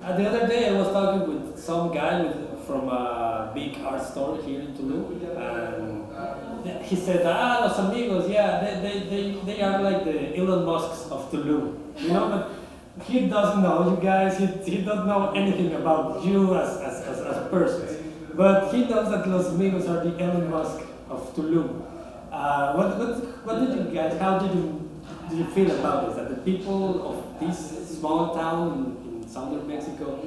uh, 0.02 0.16
the 0.16 0.26
other 0.26 0.48
day 0.48 0.70
I 0.70 0.72
was 0.72 0.88
talking 0.88 1.28
with 1.28 1.58
some 1.58 1.92
guy 1.92 2.22
with, 2.22 2.66
from 2.66 2.88
a 2.88 3.52
big 3.54 3.78
art 3.84 4.02
store 4.02 4.38
here 4.42 4.60
in 4.60 4.74
Tulum, 4.74 5.04
and 5.36 6.82
he 6.82 6.96
said, 6.96 7.22
"Ah, 7.26 7.58
los 7.60 7.78
amigos, 7.78 8.28
yeah, 8.28 8.60
they, 8.64 8.80
they, 8.80 9.00
they, 9.10 9.40
they 9.44 9.62
are 9.62 9.80
like 9.82 10.04
the 10.04 10.36
Elon 10.36 10.64
Musks 10.64 11.10
of 11.10 11.30
Tulum, 11.30 11.78
you 11.98 12.08
know." 12.08 12.28
But 12.30 12.59
he 13.04 13.28
doesn't 13.28 13.62
know 13.62 13.90
you 13.90 14.02
guys. 14.02 14.38
He, 14.38 14.46
he 14.70 14.82
doesn't 14.82 15.06
know 15.06 15.32
anything 15.32 15.74
about 15.74 16.24
you 16.24 16.54
as 16.54 16.76
as, 16.78 17.02
as, 17.06 17.20
as 17.20 17.48
persons, 17.50 18.02
but 18.34 18.72
he 18.74 18.84
knows 18.84 19.10
that 19.10 19.28
los 19.28 19.48
amigos 19.48 19.86
are 19.86 20.04
the 20.04 20.18
Elon 20.22 20.50
Musk 20.50 20.82
of 21.08 21.34
Tulum. 21.34 21.86
Uh, 22.32 22.74
what, 22.74 22.98
what, 22.98 23.44
what 23.44 23.58
did 23.60 23.76
you 23.78 23.94
guys? 23.94 24.18
How 24.18 24.38
did 24.38 24.54
you 24.54 24.88
do 25.28 25.36
you 25.36 25.44
feel 25.44 25.70
about 25.70 26.06
this? 26.06 26.16
That 26.16 26.28
the 26.30 26.42
people 26.42 27.08
of 27.08 27.40
this 27.40 27.98
small 27.98 28.34
town 28.34 28.96
in, 29.04 29.22
in 29.22 29.28
southern 29.28 29.66
Mexico 29.66 30.18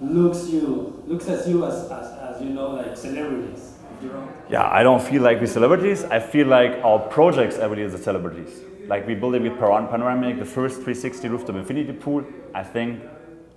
looks 0.00 0.48
you 0.48 1.02
looks 1.06 1.28
at 1.28 1.46
you 1.48 1.64
as, 1.64 1.90
as, 1.90 2.36
as 2.36 2.42
you 2.42 2.50
know 2.50 2.70
like 2.70 2.96
celebrities. 2.96 3.74
Yeah, 4.48 4.68
I 4.70 4.84
don't 4.84 5.02
feel 5.02 5.22
like 5.22 5.40
we're 5.40 5.46
celebrities. 5.46 6.04
I 6.04 6.20
feel 6.20 6.46
like 6.46 6.84
our 6.84 7.00
projects 7.00 7.58
are 7.58 7.68
really 7.68 7.88
the 7.88 7.98
celebrities. 7.98 8.60
Like 8.88 9.06
we 9.06 9.14
built 9.14 9.34
it 9.34 9.42
with 9.42 9.58
Paran 9.58 9.86
Panoramic, 9.86 10.38
the 10.38 10.46
first 10.46 10.76
360 10.76 11.28
rooftop 11.28 11.56
infinity 11.56 11.92
pool. 11.92 12.24
I 12.54 12.62
think 12.62 13.02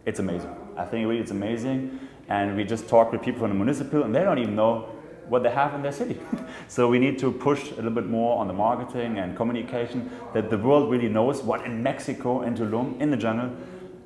it's 0.05 0.19
amazing. 0.19 0.53
I 0.75 0.83
think 0.83 1.07
really 1.07 1.21
it's 1.21 1.31
amazing. 1.31 1.99
And 2.27 2.57
we 2.57 2.65
just 2.65 2.89
talked 2.89 3.13
with 3.13 3.21
people 3.21 3.39
from 3.39 3.49
the 3.49 3.55
municipal, 3.55 4.03
and 4.03 4.13
they 4.13 4.23
don't 4.23 4.39
even 4.39 4.55
know 4.55 4.89
what 5.29 5.43
they 5.43 5.49
have 5.49 5.73
in 5.73 5.81
their 5.81 5.93
city. 5.93 6.19
so 6.67 6.89
we 6.89 6.99
need 6.99 7.17
to 7.19 7.31
push 7.31 7.71
a 7.71 7.75
little 7.75 7.91
bit 7.91 8.07
more 8.07 8.37
on 8.39 8.47
the 8.47 8.53
marketing 8.53 9.19
and 9.19 9.37
communication 9.37 10.11
that 10.33 10.49
the 10.49 10.57
world 10.57 10.91
really 10.91 11.07
knows 11.07 11.41
what 11.41 11.65
in 11.65 11.81
Mexico, 11.81 12.41
in 12.41 12.53
Tulum, 12.53 12.99
in 12.99 13.09
the 13.09 13.17
jungle, 13.17 13.55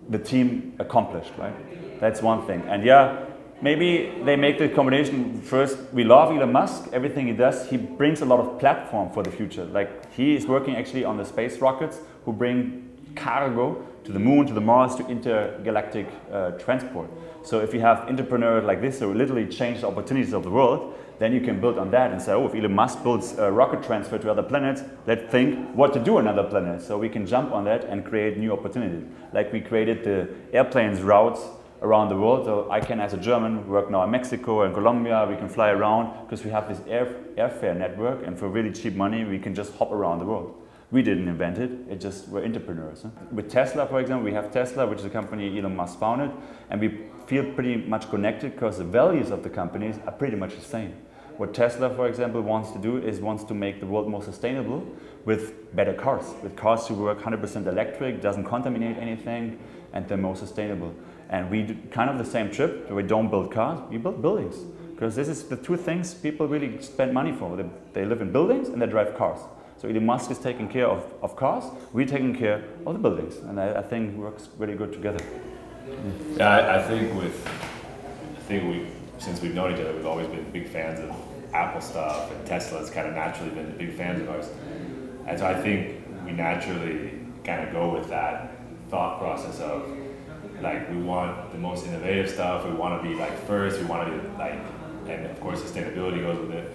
the 0.09 0.19
team 0.19 0.75
accomplished, 0.77 1.33
right? 1.37 1.99
That's 1.99 2.21
one 2.21 2.45
thing. 2.45 2.61
And 2.67 2.83
yeah, 2.83 3.24
maybe 3.61 4.13
they 4.23 4.35
make 4.35 4.57
the 4.57 4.69
combination 4.69 5.41
first. 5.41 5.77
We 5.93 6.03
love 6.03 6.31
Elon 6.35 6.51
Musk, 6.51 6.89
everything 6.93 7.27
he 7.27 7.33
does. 7.33 7.69
He 7.69 7.77
brings 7.77 8.21
a 8.21 8.25
lot 8.25 8.39
of 8.39 8.59
platform 8.59 9.11
for 9.11 9.23
the 9.23 9.31
future. 9.31 9.65
Like 9.65 10.13
he 10.13 10.35
is 10.35 10.45
working 10.45 10.75
actually 10.75 11.05
on 11.05 11.17
the 11.17 11.25
space 11.25 11.59
rockets 11.59 11.99
who 12.25 12.33
bring 12.33 12.89
cargo 13.15 13.85
to 14.03 14.11
the 14.11 14.19
moon, 14.19 14.45
to 14.45 14.53
the 14.53 14.61
Mars, 14.61 14.95
to 14.95 15.07
intergalactic 15.07 16.07
uh, 16.31 16.51
transport. 16.51 17.09
So 17.43 17.59
if 17.59 17.73
you 17.73 17.79
have 17.79 17.99
entrepreneurs 18.09 18.63
like 18.63 18.81
this 18.81 18.99
who 18.99 19.13
literally 19.13 19.47
change 19.47 19.81
the 19.81 19.87
opportunities 19.87 20.33
of 20.33 20.43
the 20.43 20.49
world, 20.49 20.93
then 21.17 21.33
you 21.33 21.39
can 21.39 21.61
build 21.61 21.79
on 21.79 21.91
that 21.91 22.11
and 22.11 22.21
say, 22.21 22.33
oh, 22.33 22.45
if 22.45 22.53
Elon 22.53 22.75
Musk 22.75 23.01
builds 23.01 23.37
a 23.37 23.49
rocket 23.51 23.81
transfer 23.83 24.17
to 24.17 24.29
other 24.29 24.43
planets, 24.43 24.83
let's 25.07 25.31
think 25.31 25.73
what 25.73 25.93
to 25.93 25.99
do 25.99 26.17
on 26.17 26.27
other 26.27 26.43
planets. 26.43 26.85
So 26.85 26.97
we 26.97 27.09
can 27.09 27.25
jump 27.25 27.51
on 27.51 27.63
that 27.63 27.85
and 27.85 28.05
create 28.05 28.37
new 28.37 28.51
opportunities. 28.51 29.07
Like 29.31 29.53
we 29.53 29.61
created 29.61 30.03
the 30.03 30.29
airplanes 30.53 31.01
routes 31.01 31.41
around 31.85 32.09
the 32.09 32.17
world. 32.17 32.45
So 32.45 32.69
I 32.69 32.79
can, 32.79 32.99
as 32.99 33.13
a 33.13 33.17
German, 33.17 33.67
work 33.67 33.89
now 33.89 34.03
in 34.03 34.11
Mexico 34.11 34.63
and 34.63 34.73
Colombia. 34.73 35.25
We 35.29 35.35
can 35.37 35.47
fly 35.47 35.69
around 35.69 36.25
because 36.25 36.43
we 36.43 36.49
have 36.51 36.67
this 36.67 36.81
air, 36.87 37.05
airfare 37.37 37.77
network, 37.77 38.25
and 38.25 38.37
for 38.37 38.49
really 38.49 38.71
cheap 38.71 38.95
money, 38.95 39.23
we 39.23 39.39
can 39.39 39.53
just 39.53 39.73
hop 39.75 39.91
around 39.91 40.19
the 40.19 40.25
world. 40.25 40.61
We 40.91 41.01
didn't 41.01 41.27
invent 41.27 41.57
it, 41.57 41.71
it 41.89 41.99
just 41.99 42.27
we're 42.29 42.43
entrepreneurs. 42.43 43.03
Huh? 43.03 43.09
With 43.31 43.49
Tesla, 43.49 43.87
for 43.87 43.99
example, 43.99 44.25
we 44.25 44.33
have 44.33 44.51
Tesla, 44.51 44.85
which 44.87 44.99
is 44.99 45.05
a 45.05 45.09
company 45.09 45.57
Elon 45.57 45.75
Musk 45.75 45.99
founded, 45.99 46.31
and 46.69 46.79
we 46.79 46.99
feel 47.27 47.43
pretty 47.53 47.77
much 47.77 48.09
connected 48.09 48.53
because 48.53 48.77
the 48.77 48.83
values 48.83 49.31
of 49.31 49.43
the 49.43 49.49
companies 49.49 49.95
are 50.05 50.11
pretty 50.11 50.37
much 50.37 50.55
the 50.55 50.61
same. 50.61 50.93
What 51.37 51.53
Tesla, 51.53 51.93
for 51.93 52.07
example, 52.07 52.41
wants 52.41 52.71
to 52.71 52.79
do 52.79 52.97
is 52.97 53.19
wants 53.19 53.43
to 53.45 53.53
make 53.53 53.81
the 53.81 53.85
world 53.85 54.07
more 54.07 54.23
sustainable 54.23 54.87
with 55.25 55.75
better 55.75 55.93
cars, 55.93 56.33
with 56.41 56.55
cars 56.55 56.87
who 56.87 56.93
work 56.93 57.19
100% 57.19 57.67
electric, 57.67 58.21
doesn't 58.21 58.45
contaminate 58.45 58.97
anything, 58.97 59.59
and 59.91 60.07
they're 60.07 60.17
more 60.17 60.35
sustainable. 60.35 60.93
And 61.29 61.49
we 61.49 61.63
do 61.63 61.77
kind 61.91 62.09
of 62.09 62.17
the 62.17 62.29
same 62.29 62.51
trip. 62.51 62.89
We 62.91 63.03
don't 63.03 63.29
build 63.29 63.51
cars, 63.51 63.79
we 63.89 63.97
build 63.97 64.21
buildings. 64.21 64.55
Because 64.91 65.15
this 65.15 65.27
is 65.27 65.43
the 65.43 65.57
two 65.57 65.75
things 65.75 66.13
people 66.13 66.47
really 66.47 66.81
spend 66.81 67.13
money 67.13 67.33
for. 67.33 67.57
They, 67.57 67.65
they 67.93 68.05
live 68.05 68.21
in 68.21 68.31
buildings 68.31 68.69
and 68.69 68.81
they 68.81 68.87
drive 68.87 69.17
cars. 69.17 69.39
So 69.77 69.89
Elon 69.89 70.05
Musk 70.05 70.31
is 70.31 70.39
taking 70.39 70.69
care 70.69 70.87
of, 70.87 71.03
of 71.21 71.35
cars, 71.35 71.65
we're 71.91 72.05
taking 72.05 72.33
care 72.33 72.63
of 72.85 72.93
the 72.93 72.99
buildings. 72.99 73.37
And 73.37 73.59
I, 73.59 73.79
I 73.79 73.81
think 73.81 74.15
works 74.15 74.47
really 74.57 74.75
good 74.75 74.93
together. 74.93 75.23
Yeah, 76.37 76.49
I, 76.49 76.79
I 76.79 76.87
think 76.87 77.13
with, 77.13 77.45
I 77.45 78.39
think 78.41 78.63
we, 78.63 78.87
since 79.17 79.41
we've 79.41 79.53
known 79.53 79.73
each 79.73 79.81
other, 79.81 79.93
we've 79.93 80.05
always 80.05 80.27
been 80.27 80.49
big 80.51 80.69
fans 80.69 80.99
of 80.99 81.13
Apple 81.53 81.81
stuff, 81.81 82.31
and 82.31 82.45
Tesla's 82.45 82.89
kind 82.89 83.07
of 83.07 83.15
naturally 83.15 83.51
been 83.51 83.77
big 83.77 83.95
fans 83.95 84.21
of 84.21 84.29
ours. 84.29 84.49
And 85.27 85.37
so 85.37 85.45
I 85.45 85.61
think 85.61 86.03
we 86.25 86.31
naturally 86.31 87.11
kind 87.43 87.67
of 87.67 87.73
go 87.73 87.93
with 87.93 88.07
that 88.09 88.57
thought 88.89 89.19
process 89.19 89.59
of 89.59 89.89
like 90.61 90.89
we 90.89 90.97
want 90.97 91.51
the 91.51 91.57
most 91.57 91.85
innovative 91.85 92.29
stuff, 92.29 92.65
we 92.65 92.71
want 92.71 93.01
to 93.01 93.07
be 93.07 93.15
like 93.15 93.37
first, 93.47 93.79
we 93.79 93.85
want 93.85 94.07
to 94.07 94.17
be 94.17 94.37
like, 94.37 94.59
and 95.07 95.25
of 95.25 95.39
course 95.39 95.61
sustainability 95.61 96.21
goes 96.21 96.39
with 96.39 96.51
it. 96.51 96.73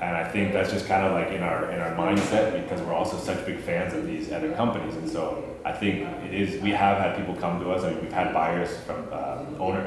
and 0.00 0.16
I 0.16 0.24
think 0.24 0.52
that's 0.54 0.72
just 0.72 0.86
kind 0.86 1.04
of 1.06 1.12
like 1.12 1.28
in 1.30 1.42
our 1.42 1.70
in 1.72 1.78
our 1.80 1.92
mindset 1.94 2.52
because 2.62 2.80
we're 2.82 2.94
also 2.94 3.16
such 3.18 3.44
big 3.46 3.58
fans 3.60 3.92
of 3.94 4.06
these 4.06 4.32
other 4.32 4.52
companies, 4.52 4.96
and 4.96 5.08
so 5.08 5.44
I 5.64 5.72
think 5.72 5.94
it 6.26 6.32
is. 6.34 6.60
We 6.62 6.70
have 6.70 6.96
had 6.98 7.16
people 7.18 7.34
come 7.34 7.60
to 7.60 7.70
us. 7.70 7.84
I 7.84 7.90
mean, 7.90 8.00
we've 8.00 8.12
had 8.12 8.32
buyers 8.32 8.70
from 8.86 9.06
uh, 9.12 9.44
owner 9.58 9.82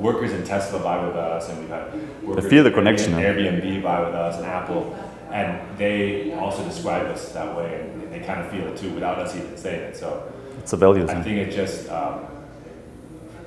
workers 0.00 0.32
in 0.32 0.42
Tesla 0.44 0.80
buy 0.80 1.04
with 1.06 1.16
us, 1.16 1.48
and 1.50 1.58
we've 1.60 1.68
had 1.68 1.84
workers 2.22 2.48
feel 2.48 2.64
the 2.64 2.70
connection, 2.70 3.12
huh? 3.12 3.20
Airbnb 3.20 3.82
buy 3.82 4.00
with 4.00 4.14
us, 4.14 4.36
and 4.38 4.46
Apple, 4.46 4.96
and 5.30 5.60
they 5.76 6.32
also 6.32 6.64
describe 6.64 7.06
us 7.14 7.28
that 7.32 7.54
way, 7.54 7.70
and 7.82 8.10
they 8.12 8.20
kind 8.20 8.40
of 8.40 8.50
feel 8.50 8.66
it 8.68 8.76
too 8.78 8.90
without 8.94 9.18
us 9.18 9.36
even 9.36 9.54
saying 9.58 9.82
it. 9.90 9.96
So 9.98 10.32
It's 10.60 10.72
a 10.72 10.78
value 10.78 11.04
I 11.06 11.20
think 11.22 11.36
it 11.46 11.50
just 11.52 11.90
um, 11.90 12.24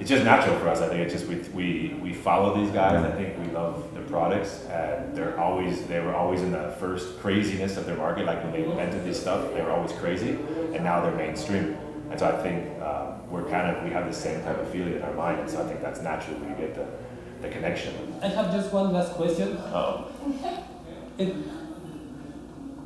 it's 0.01 0.09
just 0.09 0.25
natural 0.25 0.57
for 0.57 0.67
us. 0.67 0.81
I 0.81 0.87
think 0.89 1.01
it's 1.01 1.13
just 1.13 1.27
we, 1.27 1.35
we, 1.53 1.93
we 2.01 2.11
follow 2.11 2.59
these 2.59 2.71
guys. 2.73 3.05
I 3.05 3.11
think 3.11 3.37
we 3.37 3.53
love 3.53 3.93
their 3.93 4.03
products, 4.05 4.65
and 4.65 5.15
they're 5.15 5.39
always 5.39 5.85
they 5.85 5.99
were 5.99 6.15
always 6.15 6.41
in 6.41 6.51
the 6.51 6.75
first 6.79 7.19
craziness 7.19 7.77
of 7.77 7.85
their 7.85 7.97
market. 7.97 8.25
Like 8.25 8.43
when 8.43 8.51
they 8.51 8.63
invented 8.63 9.05
this 9.05 9.21
stuff, 9.21 9.53
they 9.53 9.61
were 9.61 9.69
always 9.69 9.91
crazy, 9.93 10.31
and 10.73 10.83
now 10.83 11.01
they're 11.01 11.15
mainstream. 11.15 11.77
And 12.09 12.19
so 12.19 12.27
I 12.27 12.41
think 12.41 12.81
um, 12.81 13.29
we're 13.29 13.47
kind 13.47 13.75
of 13.77 13.83
we 13.83 13.91
have 13.91 14.07
the 14.07 14.13
same 14.13 14.41
type 14.43 14.57
of 14.57 14.67
feeling 14.69 14.93
in 14.95 15.03
our 15.03 15.13
mind, 15.13 15.39
and 15.39 15.49
so 15.49 15.63
I 15.63 15.67
think 15.67 15.81
that's 15.81 16.01
natural. 16.01 16.39
We 16.39 16.47
get 16.55 16.73
the 16.73 16.87
the 17.41 17.49
connection. 17.49 17.93
I 18.23 18.27
have 18.27 18.51
just 18.51 18.73
one 18.73 18.91
last 18.91 19.13
question. 19.13 19.55
Oh, 19.71 20.11
It, 21.19 21.35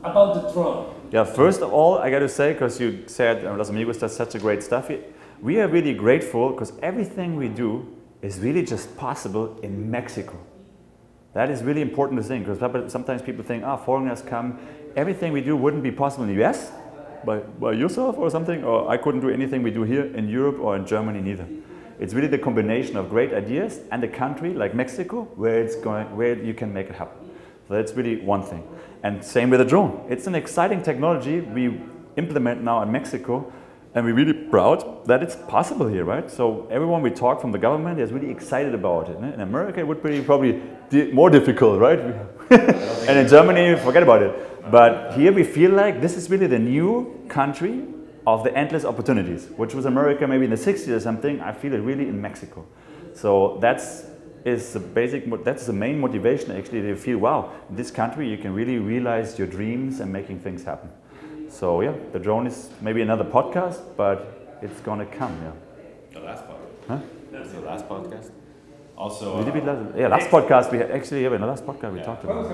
about 0.04 0.34
the 0.36 0.52
drone. 0.52 0.94
Yeah, 1.12 1.24
first 1.24 1.62
of 1.62 1.72
all, 1.72 1.98
I 1.98 2.10
got 2.10 2.20
to 2.20 2.30
say, 2.30 2.52
because 2.54 2.80
you 2.80 3.04
said 3.08 3.46
uh, 3.46 3.56
Los 3.56 3.70
Amigos 3.70 3.98
does 4.00 4.14
such 4.16 4.36
a 4.36 4.40
great 4.40 4.62
stuff, 4.64 4.90
it- 4.90 5.14
we 5.46 5.60
are 5.60 5.68
really 5.68 5.94
grateful 5.94 6.50
because 6.50 6.74
everything 6.82 7.36
we 7.36 7.48
do 7.48 7.86
is 8.24 8.40
really 8.40 8.64
just 8.64 8.98
possible 8.98 9.60
in 9.62 9.92
Mexico. 9.92 10.36
That 11.34 11.52
is 11.52 11.62
really 11.62 11.82
important 11.82 12.20
to 12.20 12.28
think 12.28 12.48
because 12.48 12.92
sometimes 12.92 13.22
people 13.22 13.44
think, 13.44 13.64
ah, 13.64 13.78
foreigners 13.78 14.24
come, 14.24 14.58
everything 14.96 15.32
we 15.32 15.42
do 15.42 15.56
wouldn't 15.56 15.84
be 15.84 15.92
possible 15.92 16.24
in 16.24 16.36
the 16.36 16.44
US 16.44 16.72
by, 17.24 17.38
by 17.62 17.74
yourself 17.74 18.18
or 18.18 18.32
something, 18.32 18.64
or 18.64 18.90
I 18.90 18.98
couldn't 18.98 19.22
do 19.22 19.30
anything 19.30 19.62
we 19.62 19.70
do 19.70 19.84
here 19.84 20.06
in 20.16 20.28
Europe 20.28 20.60
or 20.60 20.76
in 20.76 20.88
Germany 20.88 21.22
neither. 21.22 21.48
It's 22.00 22.16
really 22.16 22.28
the 22.28 22.40
combination 22.40 22.98
of 22.98 23.12
great 23.12 23.32
ideas 23.32 23.82
and 23.92 24.04
a 24.04 24.08
country 24.08 24.52
like 24.52 24.74
Mexico 24.74 25.26
where 25.36 25.62
it's 25.62 25.76
going, 25.76 26.08
where 26.18 26.42
you 26.42 26.56
can 26.56 26.74
make 26.74 26.90
it 26.90 26.96
happen. 26.96 27.30
So 27.68 27.76
that's 27.76 27.92
really 27.94 28.20
one 28.20 28.42
thing. 28.42 28.68
And 29.04 29.24
same 29.24 29.52
with 29.52 29.60
the 29.60 29.66
drone. 29.66 30.08
It's 30.10 30.26
an 30.26 30.34
exciting 30.34 30.82
technology 30.82 31.42
we 31.42 31.82
implement 32.18 32.64
now 32.64 32.82
in 32.82 32.92
Mexico, 32.92 33.54
and 33.96 34.06
we're 34.06 34.14
really 34.14 34.34
proud 34.34 35.06
that 35.08 35.24
it's 35.24 35.38
possible 35.48 35.88
here, 35.88 36.04
right? 36.04 36.30
So 36.30 36.68
everyone 36.70 37.02
we 37.02 37.10
talk 37.10 37.40
from 37.40 37.54
the 37.54 37.58
government 37.58 37.98
is 37.98 38.12
really 38.12 38.30
excited 38.30 38.76
about 38.76 39.08
it. 39.08 39.18
Eh? 39.24 39.34
In 39.34 39.40
America, 39.40 39.80
it 39.80 39.88
would 39.88 40.04
be 40.04 40.22
probably 40.22 40.62
di- 40.90 41.12
more 41.14 41.30
difficult, 41.30 41.80
right? 41.80 42.00
and 42.50 43.18
in 43.18 43.28
Germany, 43.28 43.80
forget 43.80 44.04
about 44.04 44.22
it. 44.22 44.70
But 44.70 45.14
here 45.14 45.32
we 45.32 45.46
feel 45.46 45.72
like 45.72 46.02
this 46.02 46.18
is 46.18 46.30
really 46.30 46.48
the 46.48 46.60
new 46.60 47.26
country 47.30 47.86
of 48.28 48.44
the 48.44 48.54
endless 48.56 48.84
opportunities, 48.84 49.48
which 49.56 49.74
was 49.74 49.86
America 49.86 50.28
maybe 50.28 50.44
in 50.44 50.52
the 50.52 50.58
60s 50.58 50.90
or 50.90 51.00
something. 51.00 51.40
I 51.40 51.54
feel 51.54 51.74
it 51.74 51.78
really 51.78 52.10
in 52.10 52.22
Mexico. 52.22 52.66
So 53.14 53.60
that's 53.62 54.08
is 54.44 54.74
the 54.74 54.80
basic. 54.80 55.44
That's 55.44 55.66
the 55.66 55.74
main 55.74 56.00
motivation 56.00 56.52
actually. 56.52 56.82
To 56.82 56.96
feel 56.96 57.18
wow, 57.18 57.52
in 57.70 57.76
this 57.76 57.92
country 57.92 58.30
you 58.30 58.38
can 58.38 58.54
really 58.54 58.78
realize 58.78 59.40
your 59.40 59.48
dreams 59.48 60.02
and 60.02 60.12
making 60.12 60.40
things 60.42 60.64
happen. 60.64 60.90
So 61.50 61.82
yeah, 61.82 61.94
the 62.12 62.20
drone 62.20 62.48
is 62.48 62.70
maybe 62.82 63.02
another 63.02 63.24
podcast, 63.24 63.80
but 63.98 64.58
it's 64.62 64.80
gonna 64.82 65.06
come. 65.06 65.38
Yeah. 65.44 66.20
the 66.20 66.26
last 66.26 66.44
podcast. 66.46 66.88
Huh? 66.88 67.00
That's 67.32 67.52
the 67.52 67.62
last 67.62 67.88
podcast. 67.88 68.32
Also, 68.98 69.44
Did 69.44 69.50
uh, 69.50 69.54
we 69.54 69.62
last, 69.62 69.98
yeah, 69.98 70.08
last 70.08 70.30
podcast 70.30 70.72
we 70.72 70.78
had, 70.78 70.92
actually 70.92 71.24
yeah, 71.24 71.36
in 71.36 71.42
the 71.42 71.48
last 71.48 71.66
podcast 71.66 71.94
we 71.94 72.00
talked 72.02 72.24
about. 72.24 72.50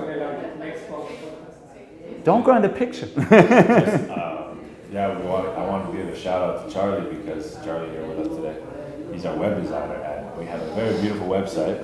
Don't 2.24 2.44
go 2.44 2.56
in 2.56 2.62
the 2.62 2.68
picture. 2.68 3.08
Um, 3.16 4.60
yeah, 4.92 5.16
we 5.18 5.24
want, 5.26 5.48
I 5.48 5.66
want 5.66 5.90
to 5.90 5.96
give 5.96 6.08
a 6.08 6.18
shout 6.18 6.42
out 6.42 6.66
to 6.66 6.72
Charlie 6.72 7.14
because 7.14 7.56
Charlie 7.64 7.90
here 7.90 8.06
with 8.06 8.26
us 8.26 8.36
today. 8.36 8.60
He's 9.12 9.24
our 9.24 9.36
web 9.36 9.60
designer, 9.62 9.94
and 9.94 10.38
we 10.38 10.46
have 10.46 10.60
a 10.62 10.74
very 10.74 11.00
beautiful 11.00 11.28
website. 11.28 11.80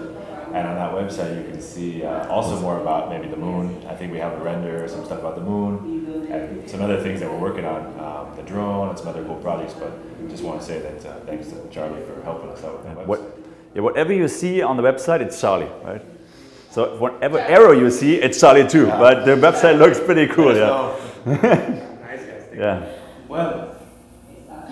And 0.55 0.67
on 0.67 0.77
that 0.77 0.93
website, 0.93 1.37
you 1.37 1.51
can 1.51 1.61
see 1.61 2.03
uh, 2.05 2.27
also 2.29 2.59
more 2.61 2.81
about 2.81 3.11
maybe 3.11 3.29
the 3.29 3.37
moon. 3.37 3.85
I 3.87 3.95
think 3.95 4.13
we 4.13 4.19
have 4.19 4.33
a 4.33 4.43
render, 4.43 4.89
some 4.89 5.05
stuff 5.05 5.19
about 5.19 5.37
the 5.37 5.43
moon, 5.43 5.98
and 6.27 6.69
some 6.69 6.83
other 6.83 7.01
things 7.03 7.21
that 7.21 7.31
we're 7.31 7.39
working 7.39 7.65
on, 7.65 7.87
um, 8.01 8.37
the 8.37 8.43
drone, 8.43 8.89
and 8.91 8.99
some 8.99 9.09
other 9.09 9.25
cool 9.25 9.37
projects. 9.37 9.75
But 9.75 9.93
just 10.29 10.43
want 10.43 10.61
to 10.61 10.67
say 10.67 10.81
that 10.81 11.07
uh, 11.07 11.21
thanks 11.21 11.49
to 11.49 11.69
Charlie 11.71 12.03
for 12.05 12.21
helping 12.23 12.51
us 12.51 12.63
out 12.65 12.85
with 12.85 12.97
that. 12.97 13.07
What, 13.07 13.21
yeah, 13.75 13.83
whatever 13.83 14.13
you 14.13 14.29
see 14.29 14.63
on 14.63 14.77
the 14.77 14.83
website, 14.83 15.21
it's 15.21 15.41
Charlie, 15.41 15.71
right? 15.85 16.03
So 16.71 16.97
whatever 16.99 17.39
arrow 17.39 17.73
you 17.73 17.91
see, 17.91 18.17
it's 18.17 18.41
Charlie 18.41 18.67
too. 18.69 18.87
But 18.87 19.25
the 19.25 19.33
website 19.33 19.79
looks 19.79 19.99
pretty 19.99 20.27
cool. 20.33 20.55
Yeah. 20.55 20.95
Nice 21.27 22.25
guys. 22.25 22.45
Yeah. 22.59 22.93
Well, 23.29 23.77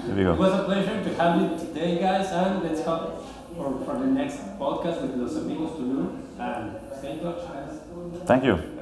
There 0.06 0.14
we 0.16 0.22
it 0.22 0.38
was 0.38 0.52
a 0.60 0.64
pleasure 0.64 1.02
to 1.02 1.14
have 1.14 1.40
you 1.40 1.58
today, 1.58 1.98
guys, 1.98 2.26
and 2.32 2.62
let's 2.62 2.82
hope 2.82 3.24
for, 3.56 3.84
for 3.84 3.98
the 3.98 4.06
next 4.06 4.38
podcast 4.58 5.02
with 5.02 5.14
Los 5.16 5.36
Amigos 5.36 5.72
Tulum. 5.78 6.22
And 6.38 6.76
stay 6.98 7.12
in 7.12 7.20
touch, 7.20 7.46
guys. 7.48 7.80
Thank 8.26 8.44
you. 8.44 8.75